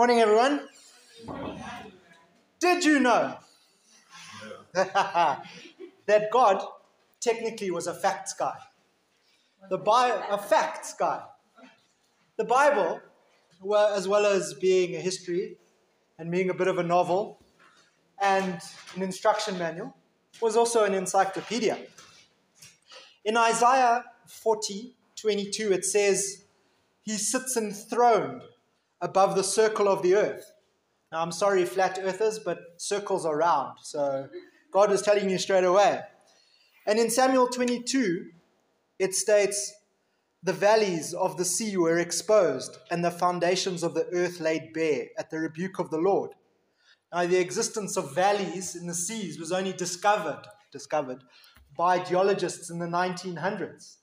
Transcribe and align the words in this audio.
Morning, 0.00 0.20
everyone. 0.20 0.66
Did 2.58 2.86
you 2.86 3.00
know 3.00 3.36
that 4.72 5.42
God 6.32 6.64
technically 7.20 7.70
was 7.70 7.86
a 7.86 7.92
facts 7.92 8.32
guy? 8.32 8.56
The 9.68 9.76
Bi- 9.76 10.24
a 10.30 10.38
facts 10.38 10.94
guy. 10.94 11.20
The 12.38 12.44
Bible, 12.44 13.02
well, 13.60 13.94
as 13.94 14.08
well 14.08 14.24
as 14.24 14.54
being 14.54 14.96
a 14.96 15.00
history 15.00 15.58
and 16.18 16.30
being 16.30 16.48
a 16.48 16.54
bit 16.54 16.68
of 16.68 16.78
a 16.78 16.82
novel 16.82 17.38
and 18.22 18.58
an 18.96 19.02
instruction 19.02 19.58
manual, 19.58 19.94
was 20.40 20.56
also 20.56 20.84
an 20.84 20.94
encyclopedia. 20.94 21.76
In 23.26 23.36
Isaiah 23.36 24.04
40, 24.26 24.94
22, 25.16 25.74
it 25.74 25.84
says, 25.84 26.46
He 27.02 27.18
sits 27.18 27.54
enthroned 27.58 28.44
above 29.00 29.34
the 29.34 29.44
circle 29.44 29.88
of 29.88 30.02
the 30.02 30.14
earth. 30.14 30.52
Now, 31.12 31.22
I'm 31.22 31.32
sorry, 31.32 31.64
flat 31.64 31.98
earthers, 32.02 32.38
but 32.38 32.58
circles 32.76 33.26
are 33.26 33.36
round. 33.36 33.78
So 33.82 34.28
God 34.72 34.90
was 34.90 35.02
telling 35.02 35.28
you 35.28 35.38
straight 35.38 35.64
away. 35.64 36.00
And 36.86 36.98
in 36.98 37.10
Samuel 37.10 37.48
22, 37.48 38.26
it 38.98 39.14
states, 39.14 39.72
The 40.42 40.52
valleys 40.52 41.12
of 41.12 41.36
the 41.36 41.44
sea 41.44 41.76
were 41.76 41.98
exposed, 41.98 42.78
and 42.90 43.04
the 43.04 43.10
foundations 43.10 43.82
of 43.82 43.94
the 43.94 44.06
earth 44.12 44.40
laid 44.40 44.72
bare 44.72 45.06
at 45.18 45.30
the 45.30 45.40
rebuke 45.40 45.78
of 45.78 45.90
the 45.90 45.98
Lord. 45.98 46.30
Now, 47.12 47.26
the 47.26 47.40
existence 47.40 47.96
of 47.96 48.14
valleys 48.14 48.76
in 48.76 48.86
the 48.86 48.94
seas 48.94 49.38
was 49.38 49.50
only 49.50 49.72
discovered, 49.72 50.46
discovered 50.70 51.24
by 51.76 51.98
geologists 51.98 52.70
in 52.70 52.78
the 52.78 52.86
1900s. 52.86 53.96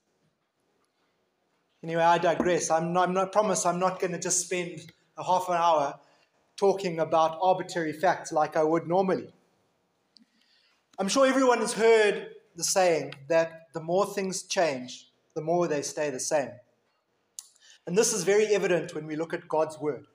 Anyway, 1.84 2.02
I 2.02 2.18
digress. 2.18 2.72
I'm 2.72 2.94
not, 2.94 3.10
I'm 3.10 3.14
not 3.14 3.32
promise 3.32 3.66
I'm 3.66 3.80
not 3.80 4.00
going 4.00 4.12
to 4.14 4.20
just 4.20 4.42
spend 4.42 4.92
a 5.18 5.24
half 5.24 5.48
an 5.48 5.56
hour 5.56 6.00
talking 6.56 7.00
about 7.00 7.38
arbitrary 7.42 7.94
facts 7.94 8.32
like 8.32 8.56
I 8.56 8.64
would 8.64 8.88
normally. 8.88 9.28
I'm 11.00 11.08
sure 11.08 11.28
everyone 11.28 11.60
has 11.60 11.74
heard 11.74 12.30
the 12.56 12.64
saying 12.64 13.14
that 13.30 13.68
the 13.74 13.80
more 13.80 14.08
things 14.08 14.44
change, 14.44 15.08
the 15.36 15.42
more 15.42 15.68
they 15.68 15.84
stay 15.84 16.10
the 16.10 16.20
same. 16.20 16.50
And 17.86 17.96
this 17.96 18.12
is 18.12 18.24
very 18.24 18.48
evident 18.48 18.96
when 18.96 19.06
we 19.06 19.16
look 19.16 19.34
at 19.34 19.48
God's 19.48 19.80
Word 19.80 20.06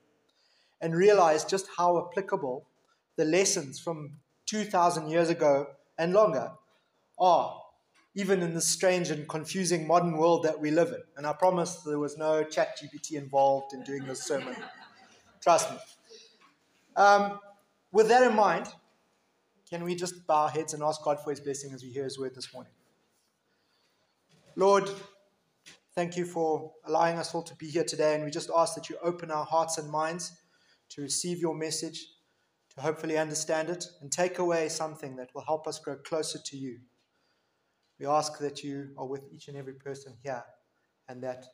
and 0.81 0.93
realize 0.93 1.45
just 1.45 1.67
how 1.77 2.05
applicable 2.05 2.67
the 3.15 3.23
lessons 3.23 3.79
from 3.79 4.17
2,000 4.47 5.09
years 5.09 5.29
ago 5.29 5.67
and 5.97 6.11
longer 6.11 6.51
are, 7.17 7.62
even 8.15 8.41
in 8.41 8.53
this 8.53 8.67
strange 8.67 9.09
and 9.09 9.27
confusing 9.27 9.87
modern 9.87 10.17
world 10.17 10.43
that 10.43 10.59
we 10.59 10.69
live 10.69 10.89
in. 10.89 11.01
And 11.17 11.25
I 11.25 11.33
promise 11.33 11.77
there 11.77 11.99
was 11.99 12.17
no 12.17 12.43
ChatGPT 12.43 13.13
involved 13.13 13.73
in 13.73 13.83
doing 13.83 14.05
this 14.05 14.23
sermon. 14.23 14.55
Trust 15.41 15.71
me. 15.71 15.77
Um, 16.95 17.39
with 17.91 18.07
that 18.09 18.23
in 18.23 18.35
mind, 18.35 18.67
can 19.69 19.83
we 19.83 19.95
just 19.95 20.27
bow 20.27 20.43
our 20.43 20.49
heads 20.49 20.73
and 20.73 20.83
ask 20.83 21.01
God 21.03 21.19
for 21.23 21.31
his 21.31 21.39
blessing 21.39 21.73
as 21.73 21.83
we 21.83 21.89
hear 21.89 22.03
his 22.03 22.19
word 22.19 22.35
this 22.35 22.53
morning? 22.53 22.71
Lord, 24.55 24.87
thank 25.95 26.15
you 26.15 26.25
for 26.25 26.71
allowing 26.85 27.17
us 27.17 27.33
all 27.33 27.41
to 27.41 27.55
be 27.55 27.67
here 27.67 27.83
today, 27.83 28.13
and 28.13 28.23
we 28.23 28.29
just 28.29 28.51
ask 28.55 28.75
that 28.75 28.89
you 28.89 28.97
open 29.03 29.31
our 29.31 29.45
hearts 29.45 29.79
and 29.79 29.89
minds 29.89 30.31
to 30.89 31.01
receive 31.01 31.39
your 31.39 31.55
message, 31.55 32.05
to 32.75 32.81
hopefully 32.81 33.17
understand 33.17 33.69
it, 33.69 33.85
and 34.01 34.11
take 34.11 34.37
away 34.37 34.69
something 34.69 35.15
that 35.15 35.29
will 35.33 35.43
help 35.43 35.67
us 35.67 35.79
grow 35.79 35.95
closer 35.95 36.37
to 36.45 36.55
you. 36.55 36.79
We 38.03 38.09
ask 38.09 38.37
that 38.39 38.65
you 38.65 38.89
are 38.97 39.07
with 39.07 39.21
each 39.31 39.47
and 39.47 39.55
every 39.55 39.75
person 39.75 40.11
here 40.21 40.43
and 41.07 41.23
that 41.23 41.45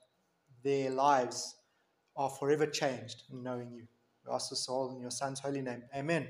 their 0.63 0.89
lives 0.89 1.57
are 2.17 2.27
forever 2.27 2.65
changed 2.65 3.21
in 3.31 3.43
knowing 3.43 3.71
you. 3.71 3.83
We 4.25 4.33
ask 4.33 4.49
this 4.49 4.67
all 4.67 4.89
in 4.89 4.99
your 4.99 5.11
Son's 5.11 5.39
holy 5.39 5.61
name. 5.61 5.83
Amen. 5.95 6.27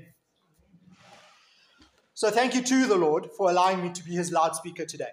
So 2.12 2.30
thank 2.30 2.54
you 2.54 2.60
to 2.60 2.86
the 2.86 2.96
Lord 2.98 3.30
for 3.34 3.48
allowing 3.48 3.82
me 3.82 3.92
to 3.92 4.04
be 4.04 4.10
his 4.10 4.30
loudspeaker 4.30 4.84
today. 4.84 5.12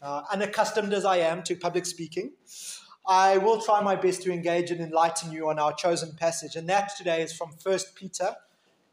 Uh, 0.00 0.22
unaccustomed 0.32 0.92
as 0.92 1.04
I 1.04 1.16
am 1.16 1.42
to 1.42 1.56
public 1.56 1.84
speaking, 1.84 2.34
I 3.08 3.38
will 3.38 3.60
try 3.60 3.80
my 3.82 3.96
best 3.96 4.22
to 4.22 4.32
engage 4.32 4.70
and 4.70 4.80
enlighten 4.80 5.32
you 5.32 5.48
on 5.48 5.58
our 5.58 5.72
chosen 5.72 6.14
passage. 6.14 6.54
And 6.54 6.68
that 6.68 6.92
today 6.96 7.22
is 7.22 7.36
from 7.36 7.50
1 7.60 7.78
Peter 7.96 8.36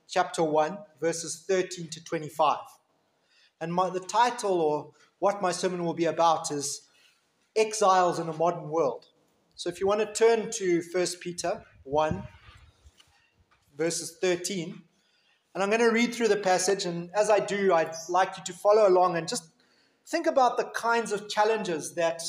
chapter 0.10 0.44
1, 0.44 0.80
verses 1.00 1.46
13 1.48 1.88
to 1.90 2.04
25. 2.04 2.58
And 3.62 3.72
my, 3.72 3.92
the 3.92 4.00
title 4.00 4.60
or 4.60 4.92
what 5.22 5.40
my 5.40 5.52
sermon 5.52 5.86
will 5.86 5.94
be 5.94 6.06
about 6.06 6.50
is 6.50 6.82
Exiles 7.56 8.18
in 8.18 8.28
a 8.28 8.34
Modern 8.34 8.70
World. 8.70 9.06
So 9.54 9.70
if 9.70 9.80
you 9.80 9.86
want 9.86 10.00
to 10.00 10.12
turn 10.12 10.50
to 10.54 10.82
1 10.92 11.08
Peter 11.22 11.64
1, 11.84 12.24
verses 13.78 14.18
13, 14.20 14.82
and 15.54 15.64
I'm 15.64 15.70
going 15.70 15.82
to 15.82 15.92
read 15.92 16.16
through 16.16 16.30
the 16.30 16.38
passage, 16.38 16.86
and 16.86 17.12
as 17.14 17.30
I 17.30 17.40
do, 17.40 17.72
I'd 17.72 17.94
like 18.10 18.36
you 18.36 18.44
to 18.46 18.54
follow 18.54 18.88
along 18.88 19.16
and 19.16 19.28
just 19.28 19.44
think 20.08 20.26
about 20.26 20.58
the 20.58 20.72
kinds 20.74 21.12
of 21.12 21.30
challenges 21.30 21.94
that 21.94 22.24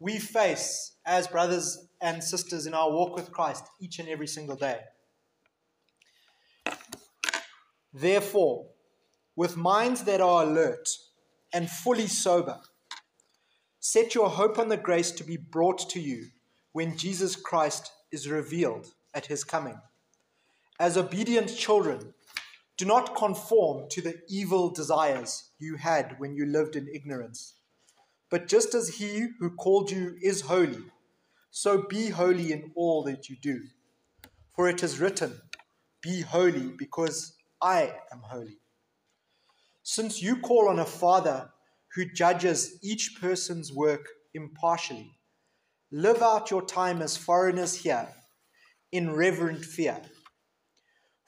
we 0.00 0.18
face 0.18 0.92
as 1.04 1.26
brothers 1.26 1.86
and 2.00 2.24
sisters 2.24 2.66
in 2.66 2.72
our 2.72 2.90
walk 2.90 3.14
with 3.14 3.30
Christ 3.30 3.64
each 3.78 3.98
and 3.98 4.08
every 4.08 4.26
single 4.26 4.56
day. 4.56 4.78
Therefore, 7.92 8.68
with 9.36 9.58
minds 9.58 10.04
that 10.04 10.22
are 10.22 10.44
alert 10.44 10.88
and 11.52 11.70
fully 11.70 12.06
sober, 12.06 12.60
set 13.80 14.14
your 14.14 14.28
hope 14.28 14.58
on 14.58 14.68
the 14.68 14.76
grace 14.76 15.10
to 15.12 15.24
be 15.24 15.36
brought 15.36 15.88
to 15.90 16.00
you 16.00 16.26
when 16.72 16.96
Jesus 16.96 17.36
Christ 17.36 17.90
is 18.12 18.28
revealed 18.28 18.88
at 19.14 19.26
his 19.26 19.44
coming. 19.44 19.80
As 20.78 20.96
obedient 20.96 21.56
children, 21.56 22.14
do 22.76 22.84
not 22.84 23.16
conform 23.16 23.88
to 23.90 24.00
the 24.00 24.20
evil 24.28 24.70
desires 24.70 25.50
you 25.58 25.76
had 25.76 26.14
when 26.18 26.34
you 26.34 26.46
lived 26.46 26.76
in 26.76 26.88
ignorance. 26.94 27.54
But 28.30 28.46
just 28.46 28.74
as 28.74 28.96
he 28.96 29.26
who 29.40 29.50
called 29.50 29.90
you 29.90 30.16
is 30.22 30.42
holy, 30.42 30.84
so 31.50 31.82
be 31.88 32.10
holy 32.10 32.52
in 32.52 32.70
all 32.76 33.02
that 33.04 33.28
you 33.28 33.36
do. 33.40 33.62
For 34.54 34.68
it 34.68 34.82
is 34.82 35.00
written, 35.00 35.40
Be 36.02 36.20
holy, 36.20 36.68
because 36.76 37.34
I 37.60 37.94
am 38.12 38.20
holy. 38.22 38.58
Since 39.90 40.20
you 40.20 40.36
call 40.36 40.68
on 40.68 40.78
a 40.78 40.84
Father 40.84 41.50
who 41.94 42.04
judges 42.04 42.78
each 42.82 43.16
person's 43.18 43.72
work 43.72 44.06
impartially, 44.34 45.18
live 45.90 46.20
out 46.20 46.50
your 46.50 46.60
time 46.60 47.00
as 47.00 47.16
foreigners 47.16 47.74
here 47.74 48.06
in 48.92 49.14
reverent 49.14 49.64
fear. 49.64 50.02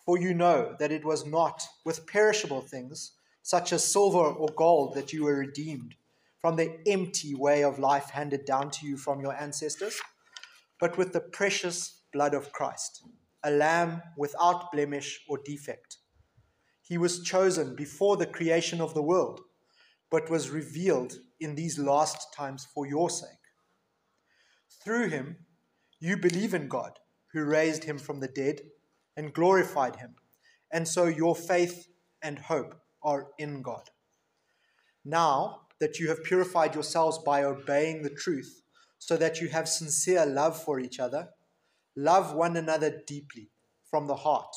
For 0.05 0.19
you 0.19 0.35
know 0.35 0.77
that 0.79 0.93
it 0.93 1.07
was 1.07 1.25
not 1.25 1.67
with 1.87 2.07
perishable 2.07 2.61
things, 2.61 3.13
such 3.43 3.73
as 3.73 3.83
silver 3.83 4.19
or 4.19 4.51
gold, 4.55 4.95
that 4.95 5.15
you 5.15 5.25
were 5.25 5.37
redeemed 5.37 5.95
from 6.39 6.57
the 6.57 6.87
empty 6.87 7.35
way 7.35 7.65
of 7.65 7.79
life 7.79 8.11
handed 8.11 8.45
down 8.45 8.71
to 8.73 8.87
you 8.87 8.99
from 8.99 9.23
your 9.23 9.35
ancestors, 9.41 9.99
but 10.79 10.99
with 10.99 11.15
the 11.15 11.21
precious 11.21 12.03
blood 12.13 12.35
of 12.35 12.53
Christ, 12.53 13.05
a 13.43 13.51
lamb 13.51 14.03
without 14.19 14.71
blemish 14.71 15.19
or 15.31 15.39
defect. 15.47 15.97
He 16.91 16.99
was 16.99 17.23
chosen 17.23 17.77
before 17.77 18.17
the 18.17 18.27
creation 18.27 18.81
of 18.81 18.95
the 18.95 19.03
world, 19.03 19.43
but 20.11 20.29
was 20.29 20.51
revealed 20.51 21.15
in 21.39 21.55
these 21.55 21.79
last 21.79 22.35
times 22.35 22.67
for 22.75 22.85
your 22.85 23.09
sake. 23.09 23.45
Through 24.83 25.11
him, 25.11 25.37
you 26.01 26.17
believe 26.17 26.53
in 26.53 26.67
God, 26.67 26.99
who 27.33 27.45
raised 27.45 27.85
him 27.85 27.97
from 27.97 28.19
the 28.19 28.27
dead 28.27 28.63
and 29.17 29.33
glorified 29.33 29.97
him, 29.97 30.17
and 30.73 30.89
so 30.89 31.05
your 31.05 31.37
faith 31.37 31.87
and 32.25 32.41
hope 32.41 32.75
are 33.05 33.29
in 33.39 33.63
God. 33.63 33.91
Now 35.05 35.69
that 35.79 36.01
you 36.01 36.09
have 36.09 36.25
purified 36.25 36.75
yourselves 36.75 37.19
by 37.19 37.45
obeying 37.45 38.03
the 38.03 38.11
truth, 38.11 38.63
so 38.99 39.17
that 39.17 39.41
you 39.41 39.47
have 39.51 39.69
sincere 39.69 40.27
love 40.27 40.61
for 40.61 40.81
each 40.81 40.99
other, 40.99 41.29
love 41.95 42.35
one 42.35 42.57
another 42.57 43.01
deeply 43.07 43.53
from 43.89 44.09
the 44.09 44.17
heart. 44.17 44.57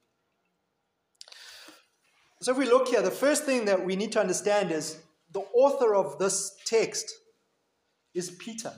So, 2.41 2.51
if 2.51 2.57
we 2.57 2.65
look 2.65 2.87
here, 2.87 3.03
the 3.03 3.11
first 3.11 3.43
thing 3.43 3.65
that 3.65 3.85
we 3.85 3.95
need 3.95 4.11
to 4.13 4.19
understand 4.19 4.71
is 4.71 4.97
the 5.31 5.41
author 5.53 5.93
of 5.93 6.17
this 6.17 6.55
text 6.65 7.11
is 8.15 8.31
Peter. 8.31 8.73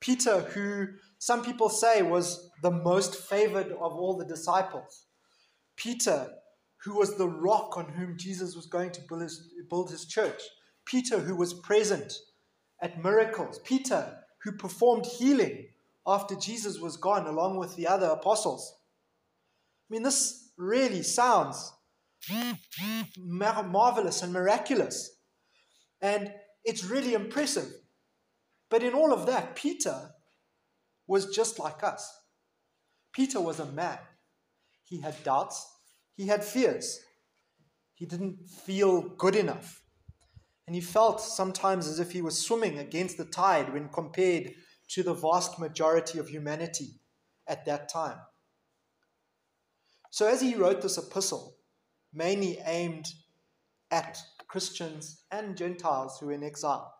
Peter, 0.00 0.40
who 0.40 0.88
some 1.18 1.42
people 1.42 1.70
say 1.70 2.02
was 2.02 2.50
the 2.62 2.70
most 2.70 3.16
favored 3.16 3.72
of 3.72 3.94
all 3.94 4.18
the 4.18 4.26
disciples. 4.26 5.06
Peter, 5.76 6.28
who 6.84 6.98
was 6.98 7.16
the 7.16 7.26
rock 7.26 7.78
on 7.78 7.88
whom 7.88 8.18
Jesus 8.18 8.54
was 8.54 8.66
going 8.66 8.90
to 8.90 9.00
build 9.08 9.22
his, 9.22 9.54
build 9.70 9.90
his 9.90 10.04
church. 10.04 10.42
Peter, 10.84 11.20
who 11.20 11.34
was 11.34 11.54
present 11.54 12.12
at 12.82 13.02
miracles. 13.02 13.58
Peter, 13.64 14.18
who 14.42 14.52
performed 14.52 15.06
healing 15.06 15.68
after 16.06 16.34
Jesus 16.34 16.78
was 16.78 16.98
gone, 16.98 17.26
along 17.26 17.56
with 17.56 17.74
the 17.74 17.86
other 17.86 18.08
apostles. 18.08 18.74
I 19.88 19.94
mean, 19.94 20.02
this 20.02 20.50
really 20.58 21.02
sounds 21.02 21.72
marvelous 23.18 24.22
and 24.22 24.32
miraculous. 24.32 25.10
And 26.00 26.32
it's 26.64 26.84
really 26.84 27.14
impressive. 27.14 27.70
But 28.70 28.82
in 28.82 28.94
all 28.94 29.12
of 29.12 29.26
that, 29.26 29.56
Peter 29.56 30.10
was 31.06 31.34
just 31.34 31.58
like 31.58 31.84
us. 31.84 32.10
Peter 33.12 33.40
was 33.40 33.60
a 33.60 33.66
man. 33.66 33.98
He 34.84 35.00
had 35.00 35.22
doubts, 35.22 35.66
he 36.16 36.26
had 36.26 36.44
fears. 36.44 37.00
He 37.94 38.06
didn't 38.06 38.48
feel 38.48 39.02
good 39.16 39.36
enough. 39.36 39.82
And 40.66 40.74
he 40.74 40.80
felt 40.80 41.20
sometimes 41.20 41.86
as 41.86 42.00
if 42.00 42.12
he 42.12 42.22
was 42.22 42.44
swimming 42.44 42.78
against 42.78 43.16
the 43.16 43.24
tide 43.24 43.72
when 43.72 43.88
compared 43.88 44.52
to 44.90 45.02
the 45.02 45.14
vast 45.14 45.58
majority 45.58 46.18
of 46.18 46.28
humanity 46.28 47.00
at 47.46 47.64
that 47.66 47.88
time. 47.88 48.18
So, 50.10 50.28
as 50.28 50.40
he 50.40 50.54
wrote 50.54 50.80
this 50.80 50.98
epistle, 50.98 51.53
mainly 52.14 52.58
aimed 52.66 53.06
at 53.90 54.18
Christians 54.48 55.22
and 55.30 55.56
Gentiles 55.56 56.18
who 56.18 56.26
were 56.26 56.32
in 56.32 56.44
exile, 56.44 56.94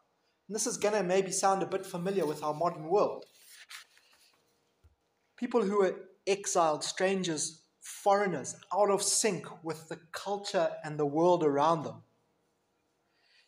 and 0.49 0.55
this 0.55 0.67
is 0.67 0.77
going 0.77 0.95
to 0.95 1.03
maybe 1.03 1.31
sound 1.31 1.63
a 1.63 1.67
bit 1.67 1.87
familiar 1.87 2.27
with 2.27 2.43
our 2.43 2.55
modern 2.55 2.85
world. 2.85 3.25
People 5.37 5.63
who 5.63 5.79
were 5.79 5.97
exiled, 6.27 6.85
strangers, 6.85 7.63
foreigners, 7.81 8.57
out 8.73 8.91
of 8.91 9.03
sync 9.03 9.47
with 9.63 9.89
the 9.89 9.99
culture 10.13 10.71
and 10.85 10.99
the 10.99 11.07
world 11.07 11.45
around 11.45 11.83
them. 11.83 12.03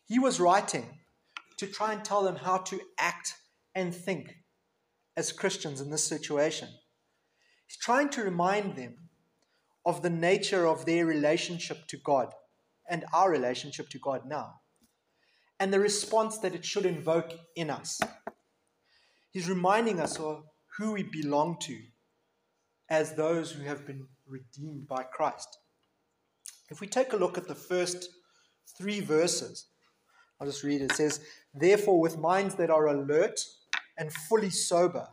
He 0.05 0.19
was 0.19 0.39
writing 0.39 0.99
to 1.57 1.67
try 1.67 1.93
and 1.93 2.03
tell 2.03 2.23
them 2.23 2.37
how 2.37 2.57
to 2.57 2.79
act 2.97 3.35
and 3.75 3.93
think 3.93 4.37
as 5.15 5.31
Christians 5.31 5.81
in 5.81 5.89
this 5.89 6.03
situation. 6.03 6.69
He's 7.67 7.77
trying 7.77 8.09
to 8.09 8.23
remind 8.23 8.75
them 8.75 9.06
of 9.87 10.01
the 10.01 10.09
nature 10.09 10.67
of 10.67 10.85
their 10.85 11.05
relationship 11.05 11.87
to 11.87 11.95
God 11.95 12.33
and 12.89 13.05
our 13.13 13.31
relationship 13.31 13.87
to 13.89 13.97
God 13.97 14.23
now, 14.27 14.55
and 15.61 15.73
the 15.73 15.79
response 15.79 16.39
that 16.39 16.53
it 16.53 16.65
should 16.65 16.85
invoke 16.85 17.33
in 17.55 17.69
us. 17.69 18.01
He's 19.31 19.47
reminding 19.47 20.01
us 20.01 20.19
of 20.19 20.43
who 20.77 20.91
we 20.91 21.03
belong 21.03 21.57
to 21.61 21.79
as 22.89 23.13
those 23.13 23.51
who 23.51 23.63
have 23.63 23.87
been 23.87 24.07
redeemed 24.27 24.89
by 24.89 25.03
Christ. 25.03 25.57
If 26.69 26.81
we 26.81 26.87
take 26.87 27.13
a 27.13 27.17
look 27.17 27.37
at 27.37 27.47
the 27.47 27.55
first 27.55 28.09
three 28.77 28.99
verses, 28.99 29.67
I'll 30.39 30.47
just 30.47 30.63
read 30.63 30.81
it. 30.81 30.91
It 30.91 30.97
says, 30.97 31.21
Therefore, 31.53 32.01
with 32.01 32.17
minds 32.17 32.55
that 32.55 32.69
are 32.69 32.87
alert 32.87 33.39
and 33.97 34.11
fully 34.11 34.49
sober, 34.49 35.07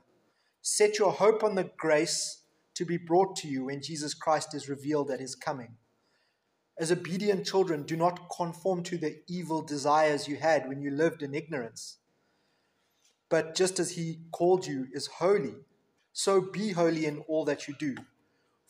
set 0.63 0.99
your 0.99 1.13
hope 1.13 1.45
on 1.45 1.55
the 1.55 1.71
grace 1.77 2.41
to 2.75 2.85
be 2.85 2.97
brought 2.97 3.37
to 3.37 3.49
you 3.49 3.65
when 3.67 3.83
Jesus 3.83 4.15
Christ 4.15 4.55
is 4.55 4.69
revealed 4.69 5.11
at 5.11 5.21
his 5.21 5.35
coming. 5.35 5.77
As 6.77 6.91
obedient 6.91 7.47
children, 7.47 7.85
do 7.85 7.97
not 7.97 8.29
conform 8.35 8.83
to 8.85 8.99
the 8.99 9.21
evil 9.29 9.63
desires 9.63 10.27
you 10.27 10.37
had 10.37 10.69
when 10.69 10.83
you 10.83 10.91
lived 10.91 11.23
in 11.23 11.35
ignorance. 11.35 11.99
But 13.29 13.55
just 13.55 13.79
as 13.79 13.93
he 13.93 14.21
called 14.33 14.67
you 14.67 14.89
is 14.93 15.07
holy, 15.07 15.55
so 16.13 16.41
be 16.41 16.73
holy 16.73 17.07
in 17.07 17.19
all 17.29 17.45
that 17.45 17.69
you 17.69 17.75
do. 17.79 17.97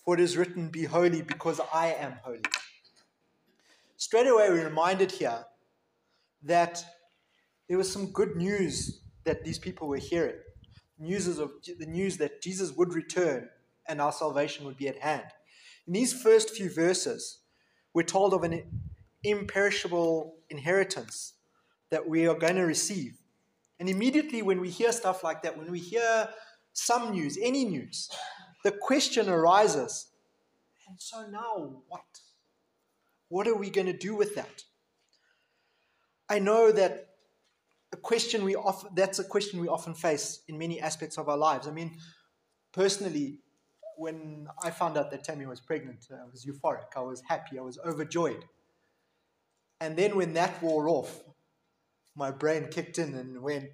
For 0.05 0.15
it 0.15 0.21
is 0.21 0.37
written, 0.37 0.69
Be 0.69 0.85
holy 0.85 1.23
because 1.23 1.61
I 1.73 1.93
am 1.95 2.19
holy. 2.23 2.43
Straight 3.97 4.27
away, 4.27 4.51
we're 4.51 4.65
reminded 4.65 5.13
here 5.13 5.47
that 6.43 6.85
there 7.69 7.79
was 7.79 7.91
some 7.91 8.13
good 8.13 8.37
news 8.37 9.01
that 9.25 9.45
these 9.45 9.59
people 9.59 9.89
were 9.89 9.97
hearing. 9.97 10.37
News 10.99 11.27
of 11.39 11.53
the 11.79 11.87
news 11.87 12.19
that 12.19 12.43
Jesus 12.43 12.73
would 12.73 12.93
return 12.93 13.49
and 13.89 14.01
our 14.01 14.13
salvation 14.13 14.65
would 14.65 14.77
be 14.77 14.89
at 14.89 14.99
hand. 14.99 15.25
In 15.87 15.93
these 15.93 16.13
first 16.13 16.51
few 16.51 16.71
verses, 16.71 17.39
we're 17.93 18.03
told 18.03 18.35
of 18.35 18.43
an 18.43 18.63
imperishable 19.23 20.37
inheritance 20.51 21.35
that 21.91 22.09
we 22.09 22.27
are 22.27 22.35
going 22.35 22.57
to 22.57 22.63
receive. 22.63 23.19
And 23.79 23.89
immediately, 23.89 24.43
when 24.43 24.61
we 24.61 24.71
hear 24.71 24.93
stuff 24.93 25.23
like 25.23 25.43
that, 25.43 25.57
when 25.57 25.71
we 25.71 25.79
hear 25.79 26.29
some 26.73 27.13
news, 27.13 27.39
any 27.41 27.65
news, 27.65 28.11
the 28.63 28.73
question 28.73 29.29
arises 29.29 30.09
and 30.89 31.01
so 31.01 31.27
now 31.27 31.83
what? 31.89 32.03
What 33.29 33.49
are 33.49 33.57
we 33.57 33.71
going 33.71 33.87
to 33.87 33.97
do 33.97 34.15
with 34.15 34.35
that? 34.35 34.65
I 36.29 36.39
know 36.39 36.73
that 36.73 37.09
a 37.93 37.97
question 37.97 38.45
we 38.45 38.55
often, 38.55 38.91
that's 38.95 39.19
a 39.19 39.25
question 39.25 39.61
we 39.61 39.69
often 39.69 39.95
face 39.95 40.41
in 40.49 40.59
many 40.59 40.81
aspects 40.81 41.19
of 41.19 41.29
our 41.29 41.37
lives. 41.37 41.67
I 41.67 41.71
mean, 41.71 41.99
personally, 42.73 43.41
when 43.97 44.49
I 44.63 44.71
found 44.71 44.97
out 44.97 45.11
that 45.11 45.25
Tammy 45.25 45.47
was 45.47 45.61
pregnant, 45.61 46.07
I 46.11 46.25
was 46.31 46.45
euphoric. 46.45 46.97
I 46.97 47.01
was 47.01 47.23
happy. 47.29 47.59
I 47.59 47.63
was 47.63 47.79
overjoyed. 47.85 48.45
And 49.81 49.97
then 49.97 50.17
when 50.17 50.35
that 50.35 50.63
wore 50.63 50.89
off, 50.89 51.23
my 52.17 52.31
brain 52.31 52.69
kicked 52.71 52.99
in 52.99 53.15
and 53.15 53.43
went, 53.43 53.71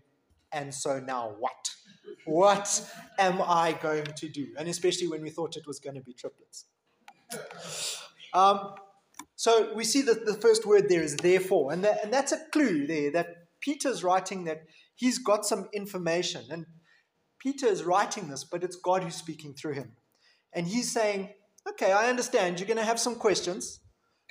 and 0.52 0.74
so 0.74 0.98
now 0.98 1.34
what? 1.38 1.70
What 2.24 2.90
am 3.18 3.40
I 3.42 3.72
going 3.72 4.06
to 4.06 4.28
do? 4.28 4.48
And 4.58 4.68
especially 4.68 5.08
when 5.08 5.22
we 5.22 5.30
thought 5.30 5.56
it 5.56 5.66
was 5.66 5.78
going 5.78 5.96
to 5.96 6.02
be 6.02 6.12
triplets. 6.12 6.66
Um, 8.32 8.74
so 9.36 9.72
we 9.74 9.84
see 9.84 10.02
that 10.02 10.26
the 10.26 10.34
first 10.34 10.66
word 10.66 10.88
there 10.88 11.02
is 11.02 11.16
therefore, 11.16 11.72
and, 11.72 11.84
that, 11.84 12.02
and 12.02 12.12
that's 12.12 12.32
a 12.32 12.44
clue 12.52 12.86
there 12.86 13.10
that 13.12 13.28
Peter's 13.60 14.02
writing 14.02 14.44
that 14.44 14.62
he's 14.96 15.18
got 15.18 15.44
some 15.44 15.68
information. 15.72 16.44
And 16.50 16.66
Peter 17.38 17.66
is 17.66 17.84
writing 17.84 18.28
this, 18.28 18.44
but 18.44 18.64
it's 18.64 18.76
God 18.76 19.02
who's 19.02 19.14
speaking 19.14 19.54
through 19.54 19.74
him. 19.74 19.92
And 20.52 20.66
he's 20.66 20.92
saying, 20.92 21.30
Okay, 21.68 21.92
I 21.92 22.08
understand 22.08 22.58
you're 22.58 22.66
going 22.66 22.78
to 22.78 22.84
have 22.84 22.98
some 22.98 23.16
questions, 23.16 23.80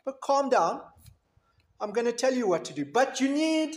but 0.03 0.19
calm 0.21 0.49
down. 0.49 0.81
I'm 1.79 1.91
going 1.91 2.07
to 2.07 2.11
tell 2.11 2.33
you 2.33 2.47
what 2.47 2.65
to 2.65 2.73
do. 2.73 2.85
But 2.85 3.21
you 3.21 3.29
need 3.29 3.75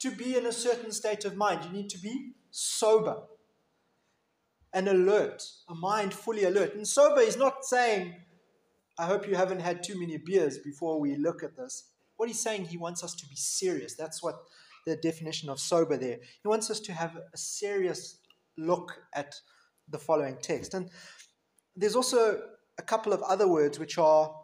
to 0.00 0.10
be 0.10 0.36
in 0.36 0.46
a 0.46 0.52
certain 0.52 0.92
state 0.92 1.24
of 1.24 1.36
mind. 1.36 1.64
You 1.64 1.70
need 1.70 1.90
to 1.90 1.98
be 1.98 2.32
sober 2.50 3.16
and 4.72 4.88
alert, 4.88 5.42
a 5.68 5.74
mind 5.74 6.14
fully 6.14 6.44
alert. 6.44 6.74
And 6.74 6.86
sober 6.86 7.20
is 7.20 7.36
not 7.36 7.64
saying, 7.64 8.14
I 8.98 9.06
hope 9.06 9.26
you 9.26 9.34
haven't 9.34 9.60
had 9.60 9.82
too 9.82 9.98
many 9.98 10.16
beers 10.16 10.58
before 10.58 11.00
we 11.00 11.16
look 11.16 11.42
at 11.42 11.56
this. 11.56 11.90
What 12.16 12.28
he's 12.28 12.40
saying, 12.40 12.66
he 12.66 12.78
wants 12.78 13.04
us 13.04 13.14
to 13.16 13.26
be 13.26 13.36
serious. 13.36 13.94
That's 13.94 14.22
what 14.22 14.36
the 14.86 14.96
definition 14.96 15.48
of 15.50 15.60
sober 15.60 15.96
there. 15.96 16.18
He 16.42 16.48
wants 16.48 16.70
us 16.70 16.80
to 16.80 16.92
have 16.92 17.16
a 17.16 17.36
serious 17.36 18.18
look 18.56 18.92
at 19.14 19.34
the 19.88 19.98
following 19.98 20.38
text. 20.40 20.74
And 20.74 20.90
there's 21.76 21.96
also 21.96 22.40
a 22.78 22.82
couple 22.82 23.12
of 23.12 23.22
other 23.22 23.48
words 23.48 23.78
which 23.78 23.98
are 23.98 24.34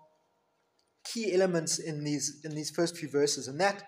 key 1.04 1.32
elements 1.34 1.78
in 1.78 2.04
these 2.04 2.40
in 2.44 2.54
these 2.54 2.70
first 2.70 2.96
few 2.96 3.08
verses. 3.08 3.48
And 3.48 3.60
that 3.60 3.84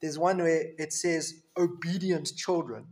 there's 0.00 0.18
one 0.18 0.38
where 0.38 0.72
it 0.78 0.92
says 0.92 1.34
obedient 1.56 2.34
children. 2.36 2.86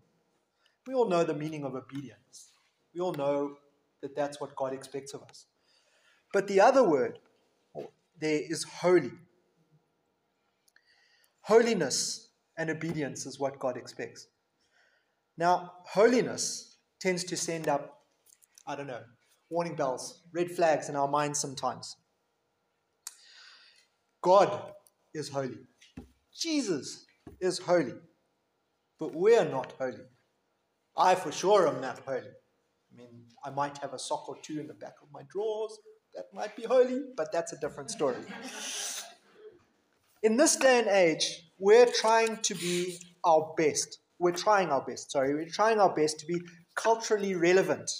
We 0.86 0.94
all 0.94 1.08
know 1.08 1.24
the 1.24 1.34
meaning 1.34 1.64
of 1.64 1.74
obedience. 1.74 2.52
We 2.94 3.00
all 3.00 3.14
know 3.14 3.56
that 4.02 4.16
that's 4.16 4.40
what 4.40 4.56
God 4.56 4.72
expects 4.72 5.14
of 5.14 5.22
us. 5.22 5.46
But 6.32 6.48
the 6.48 6.60
other 6.60 6.82
word 6.82 7.18
there 8.20 8.40
is 8.48 8.64
holy. 8.64 9.10
Holiness 11.42 12.28
and 12.56 12.70
obedience 12.70 13.26
is 13.26 13.38
what 13.38 13.58
God 13.58 13.76
expects. 13.76 14.28
Now, 15.36 15.72
holiness 15.84 16.76
tends 17.00 17.24
to 17.24 17.36
send 17.36 17.66
up, 17.66 18.04
I 18.66 18.76
don't 18.76 18.86
know, 18.86 19.02
warning 19.52 19.74
bells, 19.74 20.22
red 20.32 20.50
flags 20.50 20.88
in 20.88 20.96
our 20.96 21.08
minds 21.08 21.38
sometimes. 21.38 21.96
God 24.22 24.72
is 25.12 25.28
holy. 25.28 25.58
Jesus 26.34 27.04
is 27.40 27.58
holy. 27.58 27.94
But 28.98 29.14
we're 29.14 29.44
not 29.44 29.74
holy. 29.78 30.06
I 30.96 31.14
for 31.14 31.32
sure 31.32 31.68
am 31.68 31.80
not 31.80 31.98
holy. 32.06 32.20
I 32.92 32.96
mean, 32.96 33.24
I 33.44 33.50
might 33.50 33.76
have 33.78 33.92
a 33.92 33.98
sock 33.98 34.28
or 34.28 34.36
two 34.42 34.58
in 34.60 34.66
the 34.66 34.74
back 34.74 34.94
of 35.02 35.08
my 35.12 35.22
drawers. 35.30 35.78
That 36.14 36.26
might 36.32 36.56
be 36.56 36.62
holy, 36.62 37.02
but 37.16 37.32
that's 37.32 37.52
a 37.52 37.58
different 37.58 37.90
story. 37.90 38.22
In 40.22 40.36
this 40.36 40.56
day 40.56 40.78
and 40.78 40.88
age, 40.88 41.50
we're 41.58 41.86
trying 41.86 42.36
to 42.38 42.54
be 42.54 42.98
our 43.24 43.54
best. 43.56 43.98
We're 44.18 44.32
trying 44.32 44.70
our 44.70 44.84
best, 44.84 45.10
sorry. 45.10 45.34
We're 45.34 45.48
trying 45.48 45.80
our 45.80 45.94
best 45.94 46.20
to 46.20 46.26
be 46.26 46.40
culturally 46.76 47.34
relevant, 47.34 47.90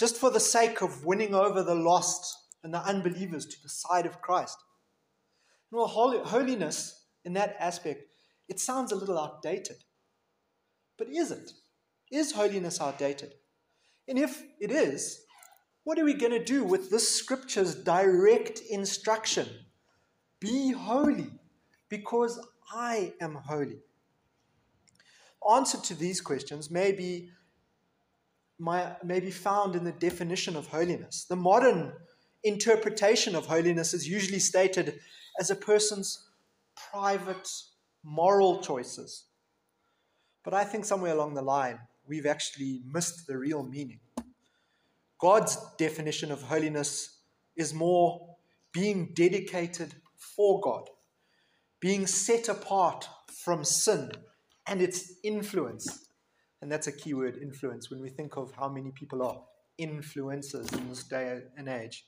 just 0.00 0.16
for 0.16 0.30
the 0.30 0.40
sake 0.40 0.80
of 0.80 1.04
winning 1.04 1.34
over 1.34 1.62
the 1.62 1.74
lost 1.74 2.34
and 2.64 2.72
the 2.72 2.82
unbelievers 2.82 3.44
to 3.44 3.62
the 3.62 3.68
side 3.68 4.06
of 4.06 4.22
Christ. 4.22 4.56
Well, 5.70 5.86
holiness 5.86 7.04
in 7.26 7.34
that 7.34 7.54
aspect, 7.60 8.04
it 8.48 8.58
sounds 8.58 8.92
a 8.92 8.96
little 8.96 9.18
outdated. 9.18 9.76
But 10.96 11.08
is 11.10 11.30
it? 11.30 11.52
Is 12.10 12.32
holiness 12.32 12.80
outdated? 12.80 13.34
And 14.08 14.18
if 14.18 14.42
it 14.58 14.70
is, 14.70 15.20
what 15.84 15.98
are 15.98 16.04
we 16.06 16.14
going 16.14 16.32
to 16.32 16.42
do 16.42 16.64
with 16.64 16.90
this 16.90 17.14
scripture's 17.14 17.74
direct 17.74 18.60
instruction? 18.70 19.48
Be 20.40 20.72
holy, 20.72 21.30
because 21.90 22.40
I 22.72 23.12
am 23.20 23.34
holy. 23.34 23.80
Answer 25.54 25.78
to 25.78 25.94
these 25.94 26.22
questions 26.22 26.70
may 26.70 26.92
be, 26.92 27.28
may 28.60 29.20
be 29.20 29.30
found 29.30 29.74
in 29.74 29.84
the 29.84 29.92
definition 29.92 30.56
of 30.56 30.66
holiness. 30.66 31.24
The 31.24 31.36
modern 31.36 31.92
interpretation 32.44 33.34
of 33.34 33.46
holiness 33.46 33.94
is 33.94 34.08
usually 34.08 34.38
stated 34.38 35.00
as 35.38 35.50
a 35.50 35.56
person's 35.56 36.28
private 36.90 37.48
moral 38.04 38.60
choices. 38.60 39.24
But 40.44 40.54
I 40.54 40.64
think 40.64 40.84
somewhere 40.84 41.12
along 41.12 41.34
the 41.34 41.42
line, 41.42 41.78
we've 42.06 42.26
actually 42.26 42.82
missed 42.86 43.26
the 43.26 43.38
real 43.38 43.62
meaning. 43.62 44.00
God's 45.18 45.58
definition 45.76 46.32
of 46.32 46.42
holiness 46.42 47.18
is 47.56 47.74
more 47.74 48.36
being 48.72 49.12
dedicated 49.14 49.94
for 50.16 50.60
God, 50.60 50.88
being 51.80 52.06
set 52.06 52.48
apart 52.48 53.06
from 53.44 53.64
sin 53.64 54.12
and 54.66 54.80
its 54.80 55.14
influence. 55.22 56.06
And 56.62 56.70
that's 56.70 56.86
a 56.86 56.92
key 56.92 57.14
word, 57.14 57.38
influence, 57.40 57.90
when 57.90 58.00
we 58.00 58.10
think 58.10 58.36
of 58.36 58.52
how 58.58 58.68
many 58.68 58.90
people 58.90 59.22
are 59.22 59.42
influencers 59.80 60.72
in 60.76 60.88
this 60.88 61.04
day 61.04 61.40
and 61.56 61.68
age. 61.68 62.04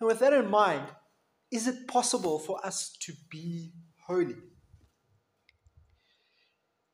And 0.00 0.06
with 0.06 0.18
that 0.18 0.32
in 0.32 0.50
mind, 0.50 0.86
is 1.50 1.66
it 1.66 1.86
possible 1.88 2.38
for 2.38 2.64
us 2.64 2.96
to 3.02 3.12
be 3.30 3.72
holy? 4.06 4.36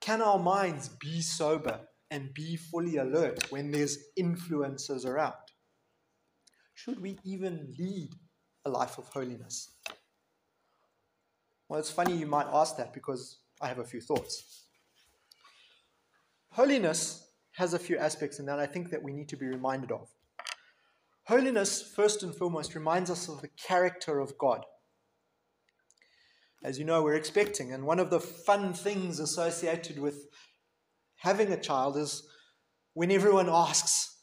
Can 0.00 0.22
our 0.22 0.38
minds 0.38 0.88
be 0.88 1.20
sober 1.20 1.80
and 2.10 2.32
be 2.34 2.56
fully 2.56 2.96
alert 2.96 3.50
when 3.50 3.70
there's 3.70 3.98
influences 4.16 5.04
around? 5.04 5.34
Should 6.74 7.00
we 7.00 7.18
even 7.24 7.74
lead 7.78 8.10
a 8.64 8.70
life 8.70 8.98
of 8.98 9.08
holiness? 9.08 9.70
Well, 11.68 11.80
it's 11.80 11.90
funny 11.90 12.16
you 12.16 12.26
might 12.26 12.46
ask 12.52 12.76
that 12.76 12.94
because 12.94 13.40
I 13.60 13.68
have 13.68 13.80
a 13.80 13.84
few 13.84 14.00
thoughts. 14.00 14.67
Holiness 16.52 17.28
has 17.52 17.74
a 17.74 17.78
few 17.78 17.98
aspects 17.98 18.38
in 18.38 18.46
that 18.46 18.58
I 18.58 18.66
think 18.66 18.90
that 18.90 19.02
we 19.02 19.12
need 19.12 19.28
to 19.28 19.36
be 19.36 19.46
reminded 19.46 19.92
of. 19.92 20.08
Holiness, 21.24 21.82
first 21.82 22.22
and 22.22 22.34
foremost, 22.34 22.74
reminds 22.74 23.10
us 23.10 23.28
of 23.28 23.42
the 23.42 23.48
character 23.48 24.18
of 24.18 24.38
God. 24.38 24.64
As 26.64 26.78
you 26.78 26.84
know, 26.84 27.02
we're 27.02 27.14
expecting, 27.14 27.72
and 27.72 27.84
one 27.84 28.00
of 28.00 28.10
the 28.10 28.18
fun 28.18 28.72
things 28.72 29.20
associated 29.20 29.98
with 29.98 30.26
having 31.16 31.52
a 31.52 31.60
child 31.60 31.96
is 31.96 32.26
when 32.94 33.12
everyone 33.12 33.48
asks, 33.48 34.16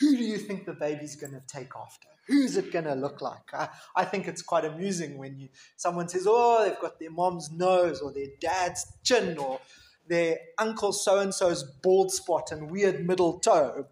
Who 0.00 0.16
do 0.16 0.22
you 0.22 0.36
think 0.36 0.66
the 0.66 0.74
baby's 0.74 1.16
going 1.16 1.32
to 1.32 1.42
take 1.46 1.70
after? 1.76 2.08
Who's 2.26 2.56
it 2.56 2.72
going 2.72 2.84
to 2.84 2.94
look 2.94 3.22
like? 3.22 3.54
I, 3.54 3.68
I 3.96 4.04
think 4.04 4.28
it's 4.28 4.42
quite 4.42 4.66
amusing 4.66 5.16
when 5.16 5.38
you 5.38 5.48
someone 5.76 6.08
says, 6.08 6.26
Oh, 6.28 6.64
they've 6.64 6.78
got 6.80 6.98
their 6.98 7.10
mom's 7.10 7.50
nose 7.50 8.00
or 8.00 8.12
their 8.12 8.26
dad's 8.40 8.84
chin 9.02 9.38
or 9.38 9.60
their 10.08 10.38
uncle 10.58 10.92
so 10.92 11.18
and 11.18 11.34
so's 11.34 11.62
bald 11.82 12.12
spot 12.12 12.50
and 12.52 12.70
weird 12.70 13.06
middle 13.06 13.38
toe. 13.38 13.86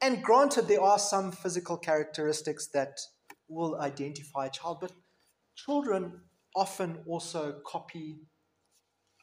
And 0.00 0.22
granted, 0.22 0.68
there 0.68 0.82
are 0.82 0.98
some 0.98 1.32
physical 1.32 1.76
characteristics 1.76 2.68
that 2.68 3.00
will 3.48 3.80
identify 3.80 4.46
a 4.46 4.50
child, 4.50 4.78
but 4.80 4.92
children 5.56 6.20
often 6.54 6.98
also 7.06 7.60
copy 7.66 8.20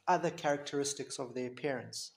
other 0.06 0.30
characteristics 0.30 1.18
of 1.18 1.34
their 1.34 1.50
parents. 1.50 2.12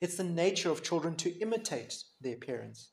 It's 0.00 0.16
the 0.16 0.24
nature 0.24 0.70
of 0.70 0.82
children 0.82 1.16
to 1.16 1.38
imitate 1.40 1.94
their 2.20 2.36
parents. 2.36 2.90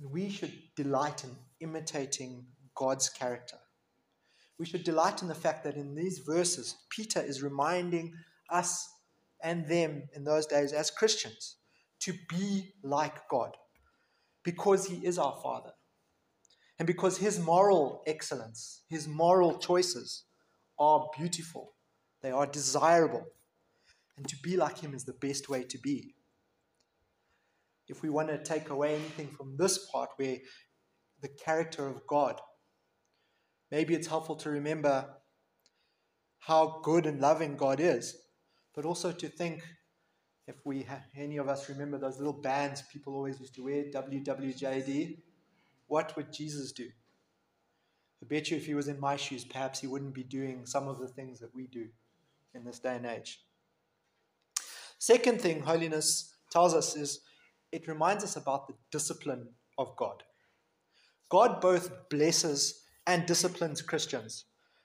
And 0.00 0.10
we 0.10 0.30
should 0.30 0.52
delight 0.76 1.24
in 1.24 1.36
imitating 1.60 2.46
God's 2.74 3.08
character. 3.08 3.58
We 4.58 4.66
should 4.66 4.84
delight 4.84 5.22
in 5.22 5.28
the 5.28 5.34
fact 5.34 5.64
that 5.64 5.76
in 5.76 5.94
these 5.94 6.18
verses, 6.18 6.74
Peter 6.90 7.20
is 7.20 7.42
reminding 7.42 8.12
us 8.50 8.88
and 9.42 9.66
them 9.68 10.08
in 10.14 10.24
those 10.24 10.46
days 10.46 10.72
as 10.72 10.90
Christians 10.90 11.56
to 12.00 12.12
be 12.28 12.74
like 12.82 13.28
God 13.28 13.56
because 14.42 14.86
He 14.86 14.96
is 15.06 15.18
our 15.18 15.38
Father 15.42 15.70
and 16.78 16.86
because 16.86 17.18
His 17.18 17.38
moral 17.38 18.02
excellence, 18.06 18.82
His 18.88 19.06
moral 19.06 19.58
choices 19.58 20.24
are 20.78 21.08
beautiful 21.16 21.74
they 22.22 22.30
are 22.30 22.46
desirable. 22.46 23.26
And 24.16 24.28
to 24.28 24.36
be 24.42 24.56
like 24.56 24.78
Him 24.78 24.94
is 24.94 25.04
the 25.04 25.12
best 25.12 25.48
way 25.48 25.62
to 25.64 25.78
be. 25.78 26.14
If 27.86 28.02
we 28.02 28.10
want 28.10 28.28
to 28.28 28.38
take 28.38 28.70
away 28.70 28.96
anything 28.96 29.28
from 29.28 29.56
this 29.56 29.86
part 29.90 30.10
where 30.16 30.38
the 31.22 31.28
character 31.28 31.88
of 31.88 32.06
God, 32.06 32.40
maybe 33.70 33.94
it's 33.94 34.06
helpful 34.06 34.36
to 34.36 34.50
remember 34.50 35.08
how 36.38 36.80
good 36.82 37.06
and 37.06 37.20
loving 37.20 37.56
God 37.56 37.80
is, 37.80 38.16
but 38.74 38.84
also 38.84 39.12
to 39.12 39.28
think 39.28 39.62
if 40.46 40.56
we 40.64 40.86
any 41.16 41.36
of 41.36 41.48
us 41.48 41.68
remember 41.68 41.98
those 41.98 42.18
little 42.18 42.32
bands 42.32 42.82
people 42.90 43.14
always 43.14 43.38
used 43.38 43.54
to 43.54 43.64
wear, 43.64 43.84
WWJD, 43.84 45.18
what 45.88 46.16
would 46.16 46.32
Jesus 46.32 46.72
do? 46.72 46.88
I 48.22 48.26
bet 48.26 48.50
you 48.50 48.56
if 48.56 48.66
he 48.66 48.74
was 48.74 48.88
in 48.88 48.98
my 48.98 49.16
shoes, 49.16 49.44
perhaps 49.44 49.80
he 49.80 49.86
wouldn't 49.86 50.14
be 50.14 50.24
doing 50.24 50.66
some 50.66 50.88
of 50.88 50.98
the 50.98 51.08
things 51.08 51.38
that 51.40 51.54
we 51.54 51.66
do 51.66 51.86
in 52.54 52.64
this 52.64 52.78
day 52.78 52.96
and 52.96 53.06
age. 53.06 53.40
Second 54.98 55.40
thing 55.40 55.60
holiness 55.60 56.34
tells 56.50 56.74
us 56.74 56.96
is 56.96 57.20
it 57.70 57.86
reminds 57.86 58.24
us 58.24 58.36
about 58.36 58.66
the 58.66 58.74
discipline 58.90 59.48
of 59.76 59.94
God. 59.96 60.22
God 61.28 61.60
both 61.60 62.08
blesses 62.08 62.82
and 63.08 63.26
disciplines 63.26 63.82
Christians 63.82 64.44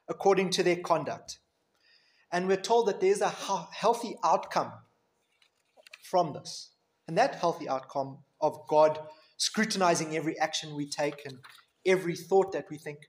according 0.10 0.50
to 0.51 0.63
their 0.63 0.77
conduct. 0.77 1.39
And 2.32 2.48
we're 2.48 2.58
told 2.58 2.88
that 2.88 3.00
there's 3.00 3.22
a 3.22 3.30
healthy 3.30 4.15
outcome 4.24 4.72
from 6.01 6.34
this. 6.34 6.72
And 7.08 7.18
that 7.18 7.36
healthy 7.36 7.68
outcome 7.68 8.20
of 8.42 8.58
God 8.68 8.98
scrutinizing 9.38 10.15
every 10.15 10.39
action 10.39 10.74
we 10.75 10.88
take 10.88 11.25
and 11.25 11.38
every 11.86 12.15
thought 12.15 12.53
that 12.53 12.65
we 12.72 12.77
think 12.77 13.00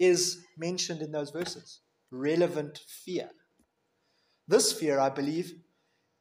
is 0.00 0.42
mentioned 0.56 1.02
in 1.02 1.12
those 1.12 1.30
verses 1.30 1.80
relevant 2.10 2.80
fear. 2.88 3.28
This 4.48 4.72
fear, 4.72 4.98
I 4.98 5.10
believe, 5.10 5.52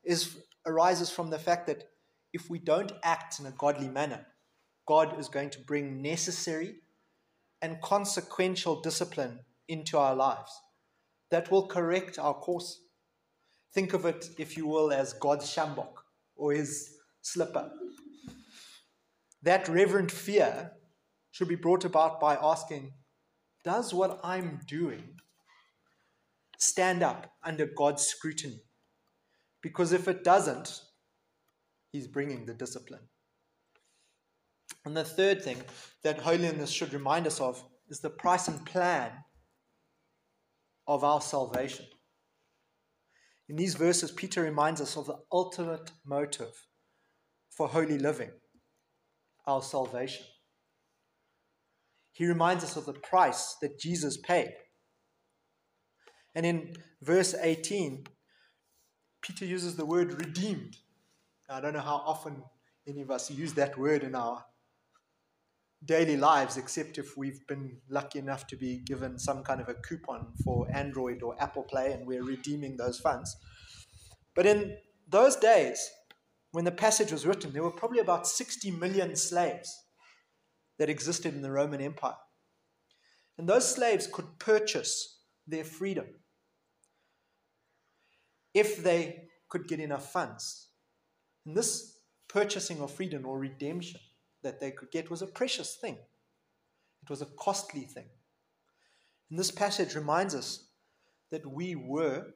is, 0.03 0.37
arises 0.65 1.09
from 1.09 1.29
the 1.29 1.39
fact 1.39 1.67
that 1.67 1.85
if 2.33 2.49
we 2.49 2.59
don't 2.59 2.91
act 3.03 3.39
in 3.39 3.45
a 3.45 3.51
godly 3.51 3.87
manner, 3.87 4.25
God 4.87 5.19
is 5.19 5.29
going 5.29 5.51
to 5.51 5.59
bring 5.59 6.01
necessary 6.01 6.75
and 7.63 7.81
consequential 7.81 8.81
discipline 8.81 9.39
into 9.67 9.97
our 9.97 10.13
lives 10.13 10.51
that 11.31 11.49
will 11.49 11.65
correct 11.65 12.19
our 12.19 12.35
course. 12.35 12.81
Think 13.73 13.93
of 13.93 14.05
it, 14.05 14.29
if 14.37 14.55
you 14.55 14.67
will, 14.67 14.91
as 14.91 15.13
God's 15.13 15.45
sjambok 15.45 15.93
or 16.35 16.51
his 16.51 16.97
slipper. 17.21 17.71
That 19.41 19.67
reverent 19.67 20.11
fear 20.11 20.73
should 21.31 21.47
be 21.47 21.55
brought 21.55 21.85
about 21.85 22.19
by 22.19 22.35
asking, 22.35 22.93
Does 23.63 23.93
what 23.93 24.19
I'm 24.23 24.59
doing 24.67 25.15
stand 26.63 27.01
up 27.01 27.31
under 27.43 27.65
God's 27.65 28.03
scrutiny. 28.03 28.61
Because 29.61 29.93
if 29.93 30.07
it 30.07 30.23
doesn't, 30.23 30.81
He's 31.91 32.07
bringing 32.07 32.45
the 32.45 32.53
discipline. 32.53 33.07
And 34.85 34.95
the 34.95 35.03
third 35.03 35.41
thing 35.41 35.61
that 36.03 36.19
holiness 36.19 36.69
should 36.69 36.93
remind 36.93 37.25
us 37.27 37.39
of 37.39 37.63
is 37.89 37.99
the 37.99 38.09
price 38.09 38.47
and 38.47 38.65
plan 38.65 39.11
of 40.87 41.03
our 41.03 41.21
salvation. 41.21 41.85
In 43.47 43.55
these 43.55 43.75
verses, 43.75 44.11
Peter 44.11 44.41
reminds 44.41 44.81
us 44.81 44.97
of 44.97 45.05
the 45.05 45.17
ultimate 45.31 45.91
motive 46.05 46.67
for 47.49 47.67
holy 47.67 47.97
living 47.97 48.31
our 49.45 49.61
salvation. 49.61 50.25
He 52.11 52.25
reminds 52.25 52.63
us 52.63 52.75
of 52.75 52.85
the 52.85 52.93
price 52.93 53.55
that 53.61 53.79
Jesus 53.79 54.17
paid 54.17 54.53
and 56.35 56.45
in 56.45 56.75
verse 57.01 57.35
18, 57.39 58.05
Peter 59.21 59.45
uses 59.45 59.75
the 59.75 59.85
word 59.85 60.13
redeemed. 60.13 60.77
Now, 61.47 61.55
I 61.55 61.61
don't 61.61 61.73
know 61.73 61.79
how 61.79 62.01
often 62.05 62.43
any 62.87 63.01
of 63.01 63.11
us 63.11 63.29
use 63.29 63.53
that 63.53 63.77
word 63.77 64.03
in 64.03 64.15
our 64.15 64.43
daily 65.85 66.17
lives, 66.17 66.57
except 66.57 66.97
if 66.97 67.17
we've 67.17 67.45
been 67.47 67.77
lucky 67.89 68.19
enough 68.19 68.47
to 68.47 68.55
be 68.55 68.79
given 68.79 69.19
some 69.19 69.43
kind 69.43 69.59
of 69.59 69.69
a 69.69 69.73
coupon 69.73 70.33
for 70.43 70.67
Android 70.73 71.21
or 71.21 71.35
Apple 71.41 71.63
Play 71.63 71.91
and 71.91 72.07
we're 72.07 72.23
redeeming 72.23 72.77
those 72.77 72.99
funds. 72.99 73.35
But 74.35 74.45
in 74.45 74.77
those 75.07 75.35
days, 75.35 75.89
when 76.51 76.65
the 76.65 76.71
passage 76.71 77.11
was 77.11 77.25
written, 77.25 77.51
there 77.51 77.63
were 77.63 77.71
probably 77.71 77.99
about 77.99 78.27
60 78.27 78.71
million 78.71 79.15
slaves 79.15 79.75
that 80.79 80.89
existed 80.89 81.33
in 81.33 81.41
the 81.41 81.51
Roman 81.51 81.81
Empire. 81.81 82.15
And 83.37 83.49
those 83.49 83.73
slaves 83.73 84.07
could 84.07 84.39
purchase 84.39 85.19
their 85.47 85.63
freedom 85.63 86.05
if 88.53 88.83
they 88.83 89.23
could 89.49 89.67
get 89.67 89.79
enough 89.79 90.11
funds. 90.11 90.69
And 91.45 91.57
this 91.57 91.97
purchasing 92.29 92.79
of 92.81 92.91
freedom 92.91 93.25
or 93.25 93.37
redemption 93.37 93.99
that 94.43 94.59
they 94.59 94.71
could 94.71 94.91
get 94.91 95.09
was 95.09 95.21
a 95.21 95.27
precious 95.27 95.75
thing, 95.75 95.97
it 97.01 97.09
was 97.09 97.21
a 97.21 97.27
costly 97.37 97.81
thing. 97.81 98.09
And 99.29 99.39
this 99.39 99.51
passage 99.51 99.95
reminds 99.95 100.35
us 100.35 100.65
that 101.31 101.45
we 101.45 101.75
were 101.75 102.27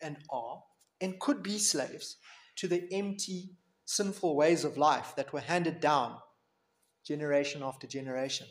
and 0.00 0.16
are 0.30 0.62
and 1.00 1.18
could 1.18 1.42
be 1.42 1.58
slaves 1.58 2.16
to 2.56 2.68
the 2.68 2.86
empty, 2.92 3.56
sinful 3.84 4.36
ways 4.36 4.64
of 4.64 4.78
life 4.78 5.14
that 5.16 5.32
were 5.32 5.40
handed 5.40 5.80
down 5.80 6.16
generation 7.04 7.62
after 7.62 7.86
generation, 7.86 8.46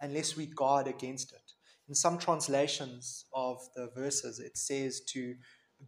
unless 0.00 0.36
we 0.36 0.46
guard 0.46 0.86
against 0.86 1.32
it. 1.32 1.52
In 1.88 1.94
some 1.94 2.18
translations 2.18 3.24
of 3.34 3.58
the 3.74 3.90
verses, 3.96 4.38
it 4.38 4.56
says 4.56 5.00
to 5.08 5.34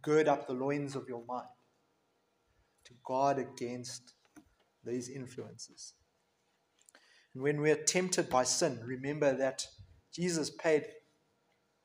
gird 0.03 0.29
up 0.29 0.47
the 0.47 0.53
loins 0.53 0.97
of 0.97 1.09
your 1.09 1.25
mind, 1.27 1.49
to 2.85 2.93
guard 3.05 3.39
against 3.39 4.15
these 4.85 5.09
influences. 5.09 5.95
And 7.35 7.43
when 7.43 7.61
we 7.61 7.71
are 7.71 7.77
tempted 7.77 8.29
by 8.29 8.45
sin, 8.45 8.81
remember 8.85 9.37
that 9.37 9.67
Jesus 10.15 10.51
paid 10.51 10.85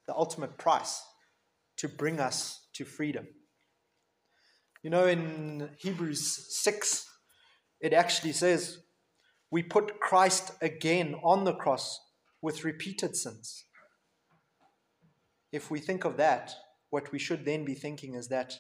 the 0.06 0.16
ultimate 0.16 0.58
price 0.58 1.02
to 1.78 1.88
bring 1.88 2.20
us 2.20 2.68
to 2.74 2.86
freedom. 2.86 3.28
You 4.84 4.90
know, 4.90 5.06
in 5.06 5.70
Hebrews 5.78 6.48
6, 6.50 7.10
it 7.82 7.94
actually 7.94 8.32
says, 8.34 8.80
We 9.52 9.64
put 9.64 10.00
Christ 10.00 10.52
again 10.62 11.16
on 11.24 11.44
the 11.44 11.54
cross 11.54 12.00
with 12.42 12.64
repeated 12.64 13.16
sins. 13.16 13.66
If 15.52 15.72
we 15.72 15.80
think 15.80 16.06
of 16.06 16.18
that, 16.18 16.54
what 16.90 17.12
we 17.12 17.20
should 17.20 17.46
then 17.46 17.66
be 17.66 17.74
thinking 17.74 18.16
is 18.16 18.28
that 18.30 18.60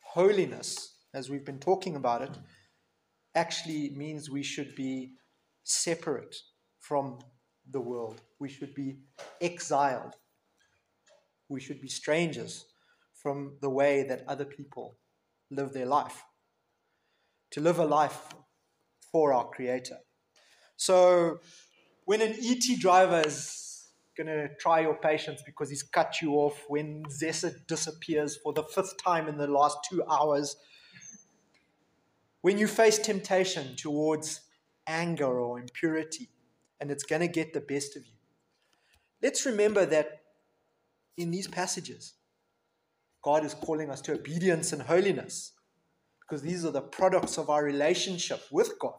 holiness, 0.00 0.94
as 1.14 1.28
we've 1.28 1.44
been 1.44 1.58
talking 1.58 1.96
about 1.96 2.22
it, 2.22 2.38
actually 3.34 3.90
means 3.90 4.30
we 4.30 4.42
should 4.42 4.74
be 4.74 5.12
separate 5.66 6.36
from 6.78 7.18
the 7.70 7.80
world. 7.80 8.20
We 8.38 8.48
should 8.48 8.74
be 8.74 8.98
exiled. 9.40 10.14
We 11.48 11.60
should 11.60 11.80
be 11.80 11.88
strangers 11.88 12.64
from 13.22 13.56
the 13.60 13.70
way 13.70 14.04
that 14.04 14.24
other 14.28 14.44
people 14.44 14.96
live 15.50 15.72
their 15.72 15.86
life. 15.86 16.22
To 17.52 17.60
live 17.60 17.78
a 17.78 17.84
life 17.84 18.28
for 19.10 19.32
our 19.32 19.48
Creator. 19.48 19.98
So, 20.76 21.40
when 22.04 22.20
an 22.20 22.34
ET 22.40 22.78
driver 22.78 23.22
is 23.26 23.88
going 24.16 24.26
to 24.28 24.48
try 24.60 24.80
your 24.80 24.96
patience 24.96 25.42
because 25.44 25.70
he's 25.70 25.82
cut 25.82 26.22
you 26.22 26.34
off, 26.34 26.64
when 26.68 27.04
ZESA 27.06 27.66
disappears 27.66 28.36
for 28.36 28.52
the 28.52 28.62
fifth 28.62 28.94
time 29.02 29.28
in 29.28 29.36
the 29.36 29.46
last 29.46 29.78
two 29.88 30.04
hours, 30.04 30.56
when 32.42 32.58
you 32.58 32.68
face 32.68 32.98
temptation 32.98 33.74
towards 33.76 34.42
anger 34.86 35.40
or 35.40 35.58
impurity, 35.58 36.28
and 36.80 36.90
it's 36.90 37.04
going 37.04 37.22
to 37.22 37.28
get 37.28 37.52
the 37.52 37.60
best 37.60 37.96
of 37.96 38.06
you, 38.06 38.12
let's 39.22 39.46
remember 39.46 39.86
that 39.86 40.20
in 41.16 41.30
these 41.30 41.48
passages, 41.48 42.14
God 43.22 43.44
is 43.44 43.54
calling 43.54 43.90
us 43.90 44.00
to 44.02 44.12
obedience 44.12 44.72
and 44.72 44.82
holiness 44.82 45.52
because 46.20 46.42
these 46.42 46.64
are 46.64 46.70
the 46.70 46.80
products 46.80 47.38
of 47.38 47.50
our 47.50 47.64
relationship 47.64 48.42
with 48.50 48.78
God. 48.80 48.98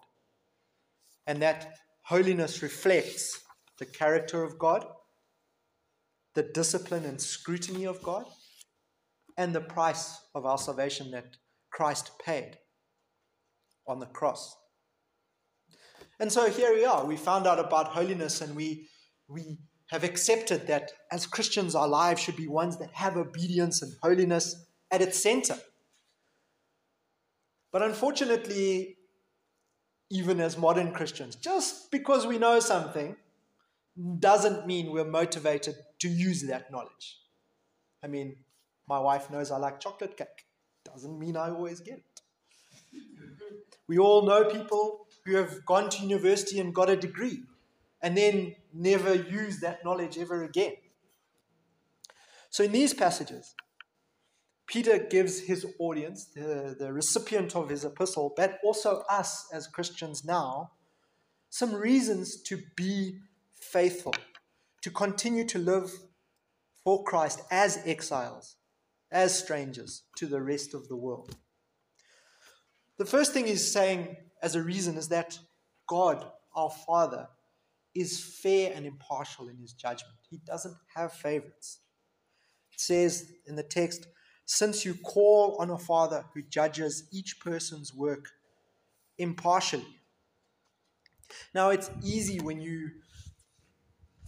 And 1.25 1.41
that 1.41 1.75
holiness 2.03 2.62
reflects 2.62 3.39
the 3.79 3.86
character 3.86 4.44
of 4.44 4.58
God, 4.58 4.86
the 6.34 6.44
discipline 6.44 7.06
and 7.06 7.20
scrutiny 7.20 7.86
of 7.86 8.01
God, 8.01 8.25
and 9.38 9.53
the 9.53 9.62
price 9.62 10.20
of 10.34 10.46
our 10.46 10.58
salvation 10.58 11.12
that 11.12 11.38
Christ 11.70 12.12
paid 12.24 12.58
on 13.88 14.00
the 14.00 14.06
cross. 14.08 14.56
And 16.20 16.32
so 16.32 16.50
here 16.50 16.74
we 16.74 16.84
are. 16.86 17.06
We 17.06 17.16
found 17.16 17.46
out 17.46 17.60
about 17.60 17.90
holiness 17.90 18.42
and 18.42 18.56
we, 18.56 18.88
we 19.27 19.60
have 19.92 20.03
accepted 20.03 20.68
that 20.68 20.92
as 21.12 21.25
Christians, 21.25 21.75
our 21.75 21.88
lives 21.88 22.22
should 22.22 22.36
be 22.36 22.48
ones 22.48 22.77
that 22.77 22.92
have 22.92 23.18
obedience 23.18 23.82
and 23.82 23.94
holiness 24.01 24.66
at 24.92 25.01
its 25.01 25.22
center. 25.22 25.58
But 27.72 27.84
unfortunately, 27.84 28.98
even 30.10 30.40
as 30.40 30.58
modern 30.58 30.92
Christians, 30.94 31.36
just 31.36 31.92
because 31.92 32.25
we 32.25 32.38
know 32.38 32.60
something 32.60 33.16
doesn't 34.20 34.66
mean 34.66 34.92
we're 34.92 35.03
motivated 35.03 35.75
to 36.00 36.08
use 36.08 36.44
that 36.44 36.72
knowledge. 36.72 37.20
I 38.03 38.08
mean, 38.08 38.38
my 38.88 39.00
wife 39.00 39.30
knows 39.30 39.51
I 39.51 39.58
like 39.58 39.80
chocolate 39.80 40.16
cake. 40.16 40.46
Doesn't 40.86 41.20
mean 41.20 41.36
I 41.36 41.50
always 41.50 41.82
get 41.82 41.98
it. 41.98 42.22
We 43.88 43.98
all 44.00 44.25
know 44.25 44.46
people 44.46 45.06
who 45.27 45.35
have 45.35 45.66
gone 45.66 45.90
to 45.90 46.05
university 46.05 46.57
and 46.59 46.74
got 46.74 46.90
a 46.90 46.96
degree 46.96 47.44
and 48.01 48.18
then 48.18 48.55
never 48.74 49.13
use 49.13 49.59
that 49.59 49.83
knowledge 49.83 50.18
ever 50.18 50.44
again. 50.44 50.74
So, 52.50 52.63
in 52.63 52.72
these 52.72 52.94
passages, 52.94 53.53
Peter 54.68 54.98
gives 54.98 55.42
his 55.42 55.66
audience, 55.79 56.25
the, 56.33 56.75
the 56.79 56.94
recipient 56.94 57.55
of 57.57 57.70
his 57.70 57.83
epistle, 57.83 58.33
but 58.37 58.57
also 58.63 59.03
us 59.09 59.48
as 59.51 59.68
Christians 59.68 60.24
now, 60.24 60.72
some 61.50 61.74
reasons 61.75 62.42
to 62.44 62.61
be 62.77 63.20
faithful, 63.53 64.13
to 64.81 64.90
continue 64.90 65.46
to 65.46 65.59
live 65.59 65.92
for 66.85 67.03
Christ 67.03 67.42
as 67.51 67.81
exiles, 67.85 68.55
as 69.11 69.37
strangers 69.37 70.03
to 70.16 70.25
the 70.25 70.42
rest 70.42 70.74
of 70.74 70.87
the 70.87 70.96
world. 70.96 71.35
The 72.98 73.05
first 73.05 73.33
thing 73.33 73.46
he's 73.46 73.70
saying 73.70 74.16
as 74.42 74.56
a 74.56 74.62
reason 74.64 74.98
is 74.98 75.10
that 75.10 75.40
God, 75.88 76.26
our 76.56 76.70
Father, 76.70 77.28
is 77.96 78.20
fair 78.20 78.72
and 78.76 78.86
impartial 78.86 79.50
in 79.50 79.58
his 79.58 79.74
judgment. 79.74 80.16
He 80.30 80.40
doesn't 80.46 80.76
have 80.96 81.14
favorites. 81.14 81.80
It 82.72 82.80
says 82.80 83.32
in 83.46 83.56
the 83.56 83.64
text, 83.64 84.08
since 84.46 84.86
you 84.86 84.94
call 84.94 85.58
on 85.60 85.70
a 85.72 85.78
Father 85.78 86.26
who 86.34 86.42
judges 86.44 87.08
each 87.12 87.40
person's 87.40 87.94
work 87.94 88.30
impartially. 89.18 89.98
Now, 91.54 91.70
it's 91.70 91.90
easy 92.04 92.40
when 92.40 92.62
you 92.62 92.92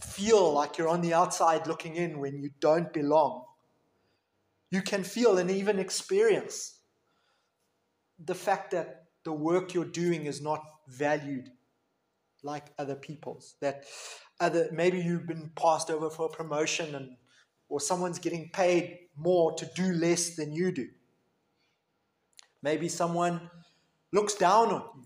feel 0.00 0.52
like 0.52 0.76
you're 0.76 0.88
on 0.88 1.00
the 1.00 1.14
outside 1.14 1.66
looking 1.66 1.96
in 1.96 2.18
when 2.18 2.38
you 2.38 2.50
don't 2.60 2.92
belong. 2.92 3.44
You 4.70 4.82
can 4.82 5.04
feel 5.04 5.38
and 5.38 5.50
even 5.50 5.78
experience 5.78 6.78
the 8.18 8.34
fact 8.34 8.72
that 8.72 8.99
the 9.24 9.32
work 9.32 9.74
you're 9.74 9.84
doing 9.84 10.26
is 10.26 10.40
not 10.40 10.64
valued 10.88 11.50
like 12.42 12.66
other 12.78 12.94
people's. 12.94 13.56
That 13.60 13.84
other 14.38 14.68
maybe 14.72 14.98
you've 14.98 15.26
been 15.26 15.50
passed 15.56 15.90
over 15.90 16.10
for 16.10 16.26
a 16.26 16.30
promotion 16.30 16.94
and 16.94 17.16
or 17.68 17.80
someone's 17.80 18.18
getting 18.18 18.50
paid 18.52 18.98
more 19.16 19.54
to 19.54 19.68
do 19.76 19.92
less 19.92 20.34
than 20.34 20.52
you 20.52 20.72
do. 20.72 20.88
Maybe 22.62 22.88
someone 22.88 23.50
looks 24.12 24.34
down 24.34 24.68
on 24.72 24.82
you 24.96 25.04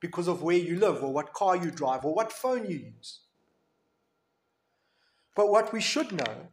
because 0.00 0.28
of 0.28 0.42
where 0.42 0.56
you 0.56 0.78
live 0.78 1.02
or 1.02 1.12
what 1.12 1.32
car 1.32 1.56
you 1.56 1.70
drive 1.70 2.04
or 2.04 2.14
what 2.14 2.32
phone 2.32 2.70
you 2.70 2.76
use. 2.96 3.20
But 5.34 5.50
what 5.50 5.72
we 5.72 5.80
should 5.80 6.12
know 6.12 6.48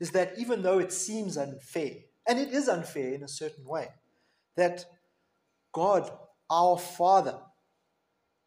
is 0.00 0.10
that 0.12 0.38
even 0.38 0.62
though 0.62 0.78
it 0.78 0.92
seems 0.92 1.36
unfair, 1.36 1.92
and 2.26 2.38
it 2.38 2.48
is 2.52 2.68
unfair 2.68 3.12
in 3.14 3.22
a 3.22 3.28
certain 3.28 3.66
way, 3.66 3.88
that 4.56 4.86
God, 5.72 6.10
our 6.50 6.78
Father, 6.78 7.38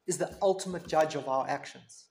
is 0.06 0.18
the 0.18 0.38
ultimate 0.42 0.88
judge 0.88 1.16
of 1.16 1.28
our 1.28 1.48
actions. 1.48 2.06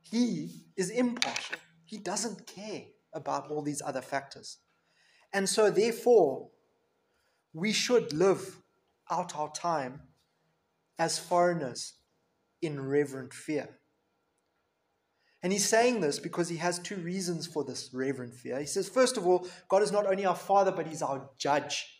He 0.00 0.64
is 0.76 0.90
impartial. 0.90 1.56
He 1.84 1.98
doesn't 1.98 2.46
care 2.46 2.82
about 3.14 3.50
all 3.50 3.62
these 3.62 3.80
other 3.84 4.02
factors. 4.02 4.58
And 5.32 5.48
so, 5.48 5.70
therefore, 5.70 6.48
we 7.52 7.72
should 7.72 8.12
live 8.12 8.60
out 9.10 9.36
our 9.36 9.50
time 9.52 10.00
as 10.98 11.18
foreigners 11.18 11.94
in 12.60 12.80
reverent 12.80 13.32
fear. 13.32 13.68
And 15.42 15.52
he's 15.52 15.68
saying 15.68 16.00
this 16.00 16.18
because 16.18 16.48
he 16.48 16.58
has 16.58 16.78
two 16.78 16.96
reasons 16.96 17.46
for 17.46 17.64
this 17.64 17.90
reverent 17.94 18.34
fear. 18.34 18.58
He 18.58 18.66
says, 18.66 18.88
first 18.88 19.16
of 19.16 19.26
all, 19.26 19.46
God 19.68 19.82
is 19.82 19.92
not 19.92 20.06
only 20.06 20.26
our 20.26 20.36
Father, 20.36 20.70
but 20.70 20.86
he's 20.86 21.02
our 21.02 21.30
judge. 21.38 21.99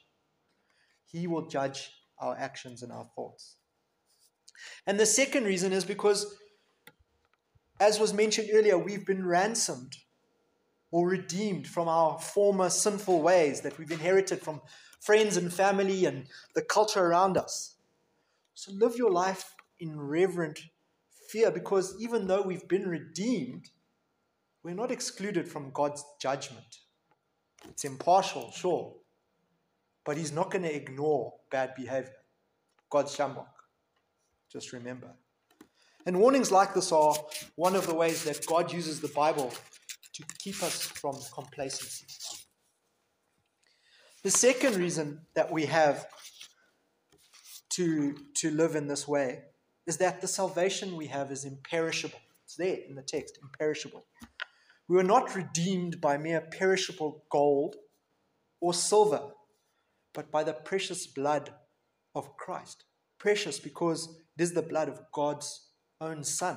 He 1.10 1.26
will 1.26 1.46
judge 1.48 1.90
our 2.18 2.36
actions 2.38 2.82
and 2.82 2.92
our 2.92 3.06
thoughts. 3.16 3.56
And 4.86 5.00
the 5.00 5.06
second 5.06 5.44
reason 5.44 5.72
is 5.72 5.84
because, 5.84 6.36
as 7.80 7.98
was 7.98 8.12
mentioned 8.12 8.50
earlier, 8.52 8.78
we've 8.78 9.06
been 9.06 9.26
ransomed 9.26 9.96
or 10.90 11.08
redeemed 11.08 11.66
from 11.66 11.88
our 11.88 12.18
former 12.18 12.68
sinful 12.68 13.22
ways 13.22 13.60
that 13.62 13.78
we've 13.78 13.90
inherited 13.90 14.40
from 14.40 14.60
friends 15.00 15.36
and 15.36 15.52
family 15.52 16.04
and 16.04 16.26
the 16.54 16.62
culture 16.62 17.00
around 17.00 17.36
us. 17.36 17.76
So 18.54 18.72
live 18.72 18.96
your 18.96 19.10
life 19.10 19.54
in 19.78 19.98
reverent 19.98 20.60
fear 21.28 21.50
because 21.50 21.96
even 22.00 22.26
though 22.26 22.42
we've 22.42 22.68
been 22.68 22.88
redeemed, 22.88 23.70
we're 24.62 24.74
not 24.74 24.90
excluded 24.90 25.48
from 25.48 25.70
God's 25.70 26.04
judgment. 26.20 26.80
It's 27.68 27.84
impartial, 27.84 28.50
sure, 28.50 28.94
but 30.10 30.16
He's 30.16 30.32
not 30.32 30.50
going 30.50 30.64
to 30.64 30.74
ignore 30.74 31.34
bad 31.52 31.72
behavior. 31.76 32.16
God's 32.90 33.16
sjambok. 33.16 33.46
Just 34.50 34.72
remember. 34.72 35.06
And 36.04 36.18
warnings 36.18 36.50
like 36.50 36.74
this 36.74 36.90
are 36.90 37.14
one 37.54 37.76
of 37.76 37.86
the 37.86 37.94
ways 37.94 38.24
that 38.24 38.44
God 38.44 38.72
uses 38.72 39.00
the 39.00 39.06
Bible 39.14 39.52
to 40.14 40.24
keep 40.40 40.64
us 40.64 40.82
from 40.82 41.16
complacency. 41.32 42.06
The 44.24 44.32
second 44.32 44.74
reason 44.74 45.20
that 45.36 45.52
we 45.52 45.66
have 45.66 46.08
to, 47.74 48.16
to 48.38 48.50
live 48.50 48.74
in 48.74 48.88
this 48.88 49.06
way 49.06 49.42
is 49.86 49.98
that 49.98 50.20
the 50.20 50.26
salvation 50.26 50.96
we 50.96 51.06
have 51.06 51.30
is 51.30 51.44
imperishable. 51.44 52.18
It's 52.46 52.56
there 52.56 52.78
in 52.88 52.96
the 52.96 53.02
text, 53.02 53.38
imperishable. 53.40 54.04
We 54.88 54.96
were 54.96 55.04
not 55.04 55.36
redeemed 55.36 56.00
by 56.00 56.18
mere 56.18 56.40
perishable 56.40 57.22
gold 57.30 57.76
or 58.60 58.74
silver, 58.74 59.34
but 60.14 60.30
by 60.30 60.42
the 60.42 60.52
precious 60.52 61.06
blood 61.06 61.50
of 62.14 62.36
Christ. 62.36 62.84
Precious 63.18 63.58
because 63.58 64.08
it 64.36 64.42
is 64.42 64.52
the 64.52 64.62
blood 64.62 64.88
of 64.88 65.00
God's 65.12 65.68
own 66.00 66.24
Son. 66.24 66.56